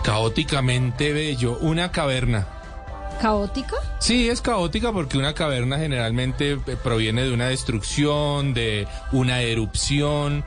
[0.03, 2.45] Caóticamente bello, una caverna.
[3.21, 3.77] ¿Caótica?
[3.99, 10.43] Sí, es caótica porque una caverna generalmente eh, proviene de una destrucción, de una erupción,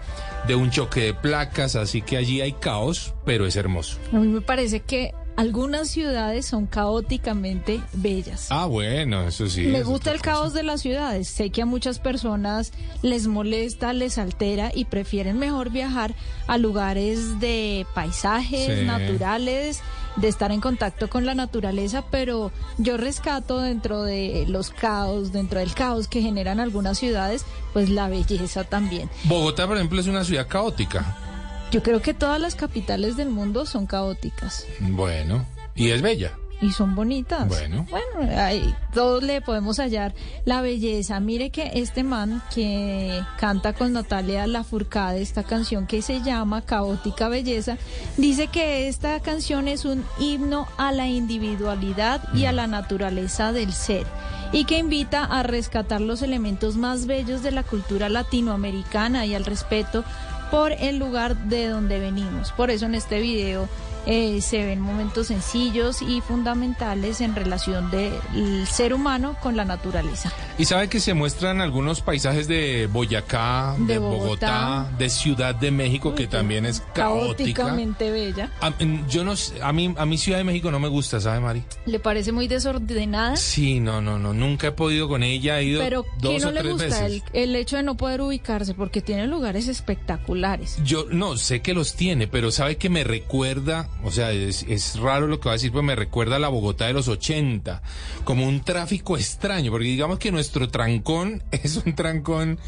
[0.47, 3.99] de un choque de placas, así que allí hay caos, pero es hermoso.
[4.13, 8.49] A mí me parece que algunas ciudades son caóticamente bellas.
[8.51, 9.63] Ah, bueno, eso sí.
[9.63, 11.29] Me gusta el caos de las ciudades.
[11.29, 12.73] Sé que a muchas personas
[13.03, 16.15] les molesta, les altera y prefieren mejor viajar
[16.47, 19.83] a lugares de paisajes naturales,
[20.17, 25.61] de estar en contacto con la naturaleza, pero yo rescato dentro de los caos, dentro
[25.61, 27.45] del caos que generan algunas ciudades,
[27.75, 29.11] pues la belleza también.
[29.25, 31.26] Bogotá, por ejemplo, es una ciudad caótica.
[31.71, 34.67] Yo creo que todas las capitales del mundo son caóticas.
[34.81, 35.45] Bueno,
[35.75, 36.33] y es bella.
[36.61, 37.49] Y son bonitas.
[37.49, 37.87] Bueno.
[37.91, 40.15] Bueno, ahí todos le podemos hallar
[40.47, 41.21] la belleza.
[41.21, 47.29] Mire que este man que canta con Natalia Lafourcade esta canción que se llama Caótica
[47.29, 47.77] Belleza,
[48.17, 53.73] dice que esta canción es un himno a la individualidad y a la naturaleza del
[53.75, 54.07] ser
[54.53, 59.45] y que invita a rescatar los elementos más bellos de la cultura latinoamericana y al
[59.45, 60.05] respeto
[60.51, 62.53] por el lugar de donde venimos.
[62.53, 63.69] Por eso en este video
[64.07, 70.33] eh, se ven momentos sencillos y fundamentales en relación del ser humano con la naturaleza.
[70.59, 76.15] Y sabe que se muestran algunos paisajes de Boyacá, de, Bogotá, de Ciudad de México,
[76.15, 77.63] que también es caótica.
[77.63, 78.51] Caóticamente bella.
[78.61, 78.73] A,
[79.09, 81.63] yo no a mí, a mí Ciudad de México no me gusta, ¿sabe, Mari?
[81.85, 83.37] ¿Le parece muy desordenada?
[83.37, 86.49] Sí, no, no, no, nunca he podido con ella, he ido Pero dos ¿qué no
[86.49, 87.07] o le tres gusta?
[87.07, 90.79] El, el hecho de no poder ubicarse, porque tiene lugares espectaculares.
[90.85, 94.99] Yo no sé que los tiene, pero sabe que me recuerda, o sea, es, es
[94.99, 97.83] raro lo que va a decir, pero me recuerda a la Bogotá de los 80,
[98.25, 102.59] como un tráfico extraño, porque digamos que nuestro trancón es un trancón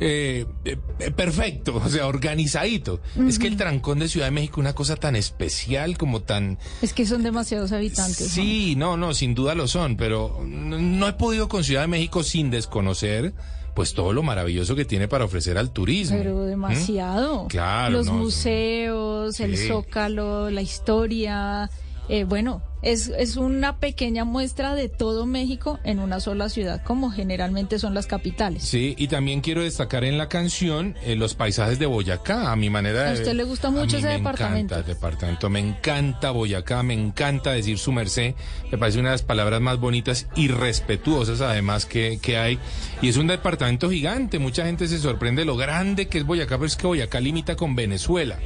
[0.00, 3.00] eh, eh, perfecto, o sea, organizadito.
[3.26, 6.58] Es que el trancón de Ciudad de México es una cosa tan especial, como tan...
[6.82, 8.28] Es que son demasiados habitantes.
[8.28, 11.88] Sí, no, no, sin duda lo son, pero no, no he podido con Ciudad de
[11.88, 13.34] México sin desconocer
[13.78, 16.18] pues todo lo maravilloso que tiene para ofrecer al turismo.
[16.18, 17.44] Pero demasiado.
[17.44, 17.46] ¿Mm?
[17.46, 21.70] Claro, Los no, museos, el zócalo, la historia.
[22.08, 27.10] Eh, bueno, es, es una pequeña muestra de todo México en una sola ciudad, como
[27.10, 28.62] generalmente son las capitales.
[28.62, 32.70] Sí, y también quiero destacar en la canción eh, los paisajes de Boyacá, a mi
[32.70, 34.74] manera de ¿A usted le gusta a mucho mí ese me departamento?
[34.74, 38.34] encanta el departamento, me encanta Boyacá, me encanta decir su merced,
[38.70, 42.58] me parece una de las palabras más bonitas y respetuosas además que, que hay.
[43.02, 46.66] Y es un departamento gigante, mucha gente se sorprende lo grande que es Boyacá, pero
[46.66, 48.38] es que Boyacá limita con Venezuela.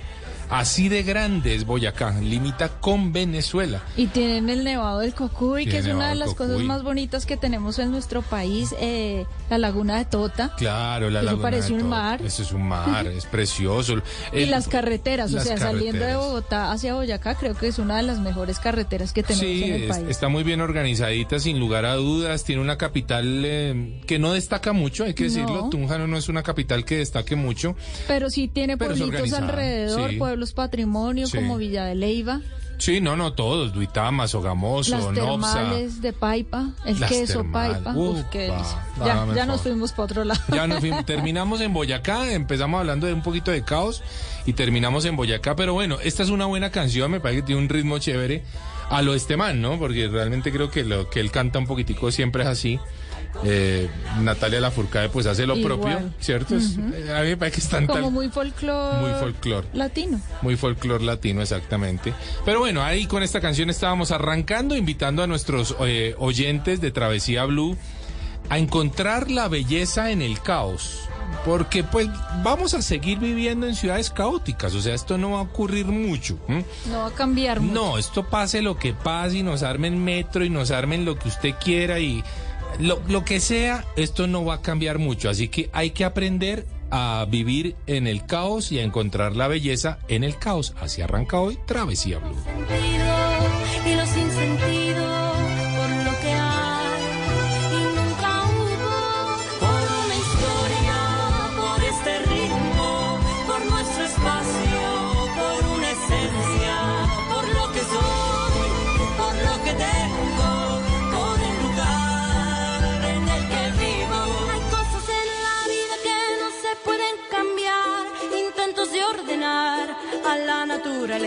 [0.55, 3.83] Así de grande es Boyacá, limita con Venezuela.
[3.97, 7.39] Y tienen el Nevado del Cocuy, que es una de las cosas más bonitas que
[7.39, 10.55] tenemos en nuestro país, eh, la Laguna de Tota.
[10.59, 12.21] Claro, la laguna parece de un Tot- mar.
[12.23, 13.95] Eso es un mar, es precioso.
[14.35, 16.17] Y las carreteras, o sea, saliendo de.
[16.17, 19.73] Bogotá hacia Boyacá, creo que es una de las mejores carreteras que tenemos Sí, en
[19.73, 20.07] el es- país.
[20.11, 22.45] está muy bien organizadita, sin lugar a dudas.
[22.45, 25.63] Tiene una capital eh, que no destaca mucho, hay que decirlo.
[25.63, 25.71] No.
[25.71, 27.75] Tunja no es una capital que destaque mucho.
[28.07, 30.17] Pero sí tiene pueblitos alrededor, sí.
[30.17, 31.37] pueblos patrimonio Sí.
[31.37, 32.41] como Villa de Leiva,
[32.79, 33.73] Sí, no, no todos.
[33.73, 35.15] Duitama, Sogamoso, las Nopsa.
[35.55, 37.95] termales de Paipa, el Las queso Paipa.
[37.95, 40.41] Uf, qué nada Ya, ya nos fuimos para otro lado.
[40.53, 44.03] Ya nos fuimos- terminamos en Boyacá, empezamos hablando de un poquito de caos
[44.47, 47.61] y terminamos en Boyacá, pero bueno, esta es una buena canción, me parece que tiene
[47.63, 48.43] un ritmo chévere
[48.91, 49.79] a lo este man, ¿no?
[49.79, 52.81] Porque realmente creo que lo que él canta un poquitico siempre es así.
[53.45, 53.89] Eh,
[54.21, 55.79] Natalia Lafourcade pues hace lo Igual.
[55.81, 56.55] propio, ¿cierto?
[56.55, 58.95] Eh, a mí me parece que están Como tan- muy folclor.
[59.01, 59.65] Muy folclor.
[59.73, 60.21] Latino.
[60.43, 62.13] muy folclor latino, exactamente.
[62.45, 67.45] Pero bueno, ahí con esta canción estábamos arrancando, invitando a nuestros eh, oyentes de Travesía
[67.47, 67.77] Blue
[68.51, 71.01] a encontrar la belleza en el caos.
[71.47, 72.09] Porque pues
[72.45, 76.39] vamos a seguir viviendo en ciudades caóticas, o sea, esto no va a ocurrir mucho.
[76.91, 77.75] No va a cambiar mucho.
[77.75, 81.29] No, esto pase lo que pase y nos armen metro y nos armen lo que
[81.29, 82.23] usted quiera y
[82.79, 85.29] lo, lo que sea, esto no va a cambiar mucho.
[85.31, 89.99] Así que hay que aprender a vivir en el caos y a encontrar la belleza
[90.09, 90.75] en el caos.
[90.79, 92.37] Así arranca hoy Travesía Blue.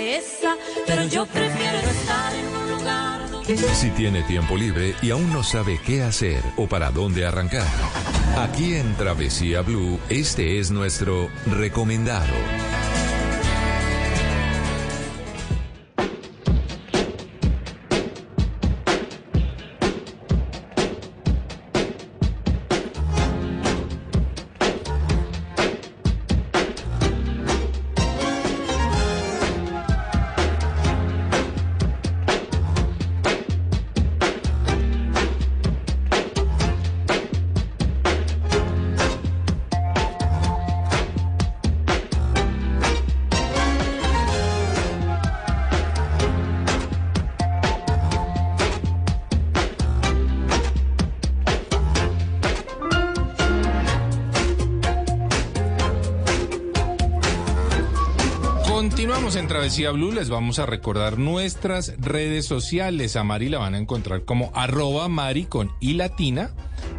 [0.05, 0.55] Cabeza,
[0.85, 3.21] pero yo prefiero estar en un lugar.
[3.73, 7.67] Si tiene tiempo libre y aún no sabe qué hacer o para dónde arrancar,
[8.37, 12.33] aquí en Travesía Blue, este es nuestro recomendado.
[59.45, 63.15] En Travesía Blue, les vamos a recordar nuestras redes sociales.
[63.15, 66.49] A Mari la van a encontrar como arroba Mari con I latina,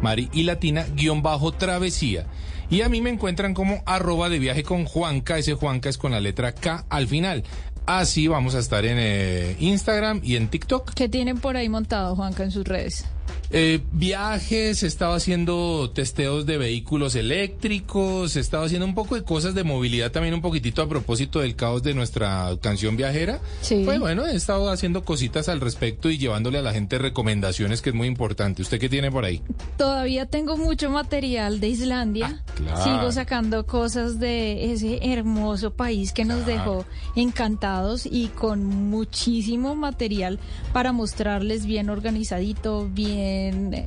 [0.01, 2.25] Mari y latina guion bajo travesía.
[2.69, 6.13] Y a mí me encuentran como arroba de viaje con Juanca, ese Juanca es con
[6.13, 7.43] la letra K al final.
[7.85, 10.93] Así vamos a estar en eh, Instagram y en TikTok.
[10.93, 13.05] ¿Qué tienen por ahí montado, Juanca, en sus redes?
[13.49, 19.63] Eh, viajes, estaba haciendo testeos de vehículos eléctricos, estaba haciendo un poco de cosas de
[19.63, 23.39] movilidad también un poquitito a propósito del caos de nuestra canción viajera.
[23.61, 23.83] Sí.
[23.85, 27.91] Pues bueno, he estado haciendo cositas al respecto y llevándole a la gente recomendaciones que
[27.91, 28.61] es muy importante.
[28.61, 29.41] ¿Usted qué tiene por ahí?
[29.77, 32.41] Todavía tengo mucho material de Islandia.
[32.41, 32.83] Ah, claro.
[32.83, 40.39] Sigo sacando cosas de ese hermoso país que nos dejó encantados y con muchísimo material
[40.73, 43.36] para mostrarles bien organizadito, bien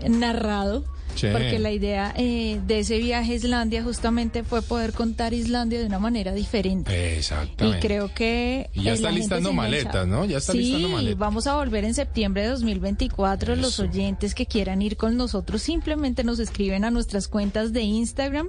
[0.08, 0.84] narrado.
[1.14, 1.26] Sí.
[1.32, 5.86] Porque la idea eh, de ese viaje a Islandia justamente fue poder contar Islandia de
[5.86, 7.16] una manera diferente.
[7.16, 7.78] Exactamente.
[7.78, 8.70] Y creo que...
[8.72, 10.24] Y ya eh, está listando maletas, ¿no?
[10.24, 11.18] Ya está sí, listando maletas.
[11.18, 13.56] vamos a volver en septiembre de 2024.
[13.56, 18.48] Los oyentes que quieran ir con nosotros simplemente nos escriben a nuestras cuentas de Instagram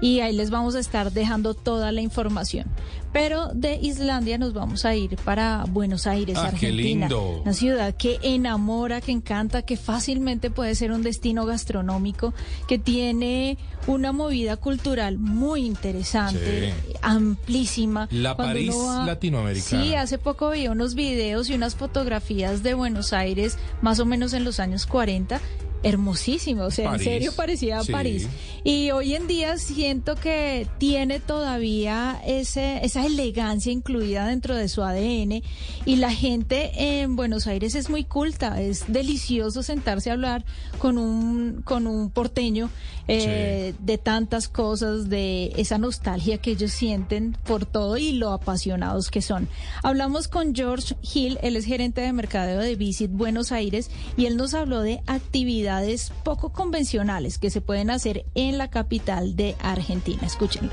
[0.00, 2.66] y ahí les vamos a estar dejando toda la información.
[3.12, 7.06] Pero de Islandia nos vamos a ir para Buenos Aires, Ah, qué Argentina.
[7.08, 7.42] lindo.
[7.42, 12.32] Una ciudad que enamora, que encanta, que fácilmente puede ser un destino gastronómico,
[12.68, 16.92] que tiene una movida cultural muy interesante, Sí.
[17.02, 18.08] amplísima.
[18.10, 19.82] La Cuando París va- latinoamericana.
[19.84, 24.32] Sí, hace poco vi unos videos y unas fotografías de Buenos Aires, más o menos
[24.32, 25.40] en los años 40.
[25.84, 27.90] Hermosísimo, o sea, París, en serio parecía a sí.
[27.90, 28.28] París.
[28.62, 34.82] Y hoy en día siento que tiene todavía ese, esa elegancia incluida dentro de su
[34.82, 35.42] ADN
[35.84, 40.44] y la gente en Buenos Aires es muy culta, es delicioso sentarse a hablar
[40.78, 42.70] con un, con un porteño
[43.08, 49.10] eh, de tantas cosas, de esa nostalgia que ellos sienten por todo y lo apasionados
[49.10, 49.48] que son.
[49.82, 54.36] Hablamos con George Hill, él es gerente de mercadeo de Visit Buenos Aires y él
[54.36, 60.22] nos habló de actividades poco convencionales que se pueden hacer en la capital de Argentina.
[60.24, 60.72] Escúchenlo.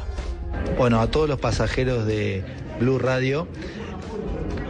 [0.77, 2.43] Bueno, a todos los pasajeros de
[2.79, 3.47] Blue Radio,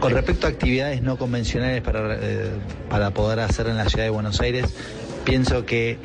[0.00, 2.50] con respecto a actividades no convencionales para, eh,
[2.88, 4.74] para poder hacer en la ciudad de Buenos Aires,
[5.24, 5.98] pienso que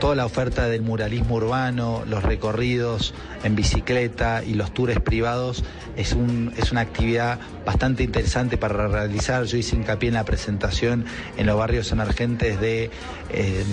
[0.00, 3.14] toda la oferta del muralismo urbano, los recorridos
[3.44, 5.62] en bicicleta y los tours privados
[5.96, 9.44] es, un, es una actividad bastante interesante para realizar.
[9.44, 11.04] Yo hice hincapié en la presentación
[11.36, 12.90] en los barrios emergentes de
[13.30, 13.64] eh,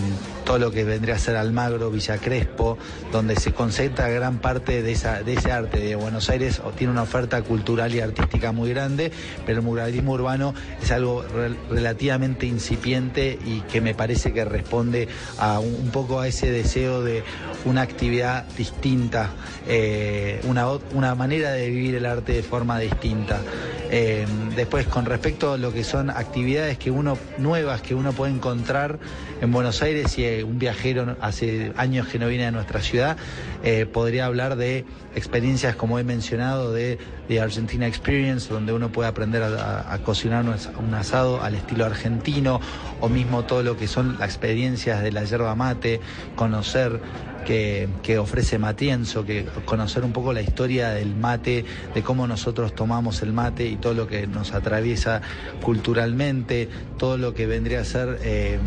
[0.45, 2.77] todo lo que vendría a ser Almagro, Villa Crespo,
[3.11, 7.95] donde se concentra gran parte de, ese arte de Buenos Aires, tiene una oferta cultural
[7.95, 9.11] y artística muy grande,
[9.45, 15.07] pero el muralismo urbano es algo rel- relativamente incipiente y que me parece que responde
[15.37, 17.23] a un poco a ese deseo de
[17.65, 19.31] una actividad distinta,
[19.67, 23.41] eh, una, una manera de vivir el arte de forma distinta.
[23.89, 24.25] Eh,
[24.55, 28.99] después, con respecto a lo que son actividades que uno nuevas que uno puede encontrar
[29.39, 33.17] en Buenos Aires, si un viajero hace años que no viene a nuestra ciudad,
[33.63, 34.85] eh, podría hablar de
[35.15, 36.97] experiencias como he mencionado de,
[37.29, 42.59] de Argentina Experience, donde uno puede aprender a, cocinar un asado al estilo argentino,
[42.99, 45.99] o mismo todo lo que son las experiencias de la yerba mate,
[46.35, 47.01] conocer
[47.47, 51.63] que, ofrece Matienzo, que conocer un poco la historia del mate,
[51.95, 55.21] de cómo nosotros tomamos el mate y todo lo que nos atraviesa
[55.61, 56.67] culturalmente,
[56.97, 58.59] todo lo que vendría a ser eh,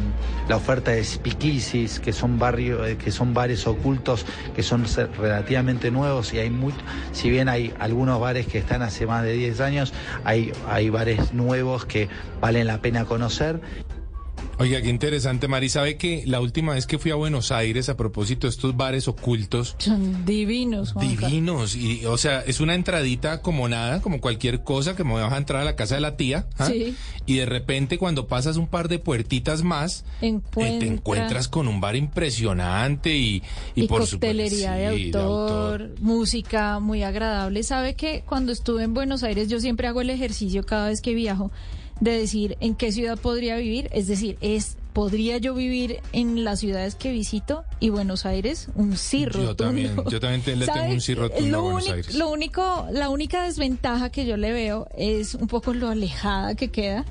[0.49, 4.25] la oferta de speakeasies, que son barrios, eh, que son bares ocultos,
[4.57, 4.87] que son
[5.19, 6.73] relativamente nuevos y hay muy,
[7.13, 9.93] si bien hay algunos bares que están hace más de 10 años,
[10.25, 12.09] hay, hay bares nuevos que
[12.41, 13.61] valen la pena conocer.
[14.61, 15.71] Oiga, qué interesante, Mari.
[15.71, 19.09] ¿Sabe que la última vez que fui a Buenos Aires, a propósito de estos bares
[19.09, 21.29] ocultos, Son divinos, Juanca.
[21.29, 25.33] divinos, y o sea, es una entradita como nada, como cualquier cosa que me vas
[25.33, 26.67] a entrar a la casa de la tía, ¿ah?
[26.67, 26.95] Sí.
[27.25, 31.67] y de repente cuando pasas un par de puertitas más, eh, Encuentra- te encuentras con
[31.67, 33.43] un bar impresionante y,
[33.75, 37.63] y, y por supuesto, coctelería de, sí, autor, música muy agradable.
[37.63, 41.15] Sabe que cuando estuve en Buenos Aires yo siempre hago el ejercicio cada vez que
[41.15, 41.51] viajo
[42.01, 46.59] de decir en qué ciudad podría vivir, es decir, es podría yo vivir en las
[46.61, 49.55] ciudades que visito y Buenos Aires un sí Yo rotundo.
[49.57, 52.15] también, yo también te- le tengo un sí rotundo lo a Buenos Aires.
[52.17, 56.71] Lo único, la única desventaja que yo le veo es un poco lo alejada que
[56.71, 57.05] queda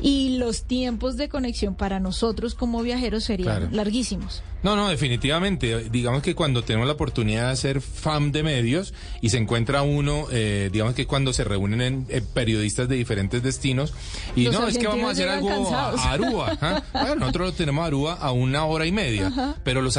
[0.00, 3.68] y los tiempos de conexión para nosotros como viajeros serían Claro.
[3.72, 4.42] larguísimos.
[4.62, 5.90] No, no, definitivamente.
[5.90, 10.26] Digamos que cuando tenemos la oportunidad de ser fan de medios y se encuentra uno,
[10.32, 13.94] eh, digamos que cuando se reúnen en, eh, periodistas de diferentes destinos
[14.34, 16.00] y Los no, es que vamos a hacer argentinos algo cansados.
[16.00, 16.58] a Aruba.
[16.60, 16.82] ¿ah?
[16.92, 19.54] Bueno, nosotros tenemos a Aruba a una hora y media, Ajá.
[19.62, 19.96] pero los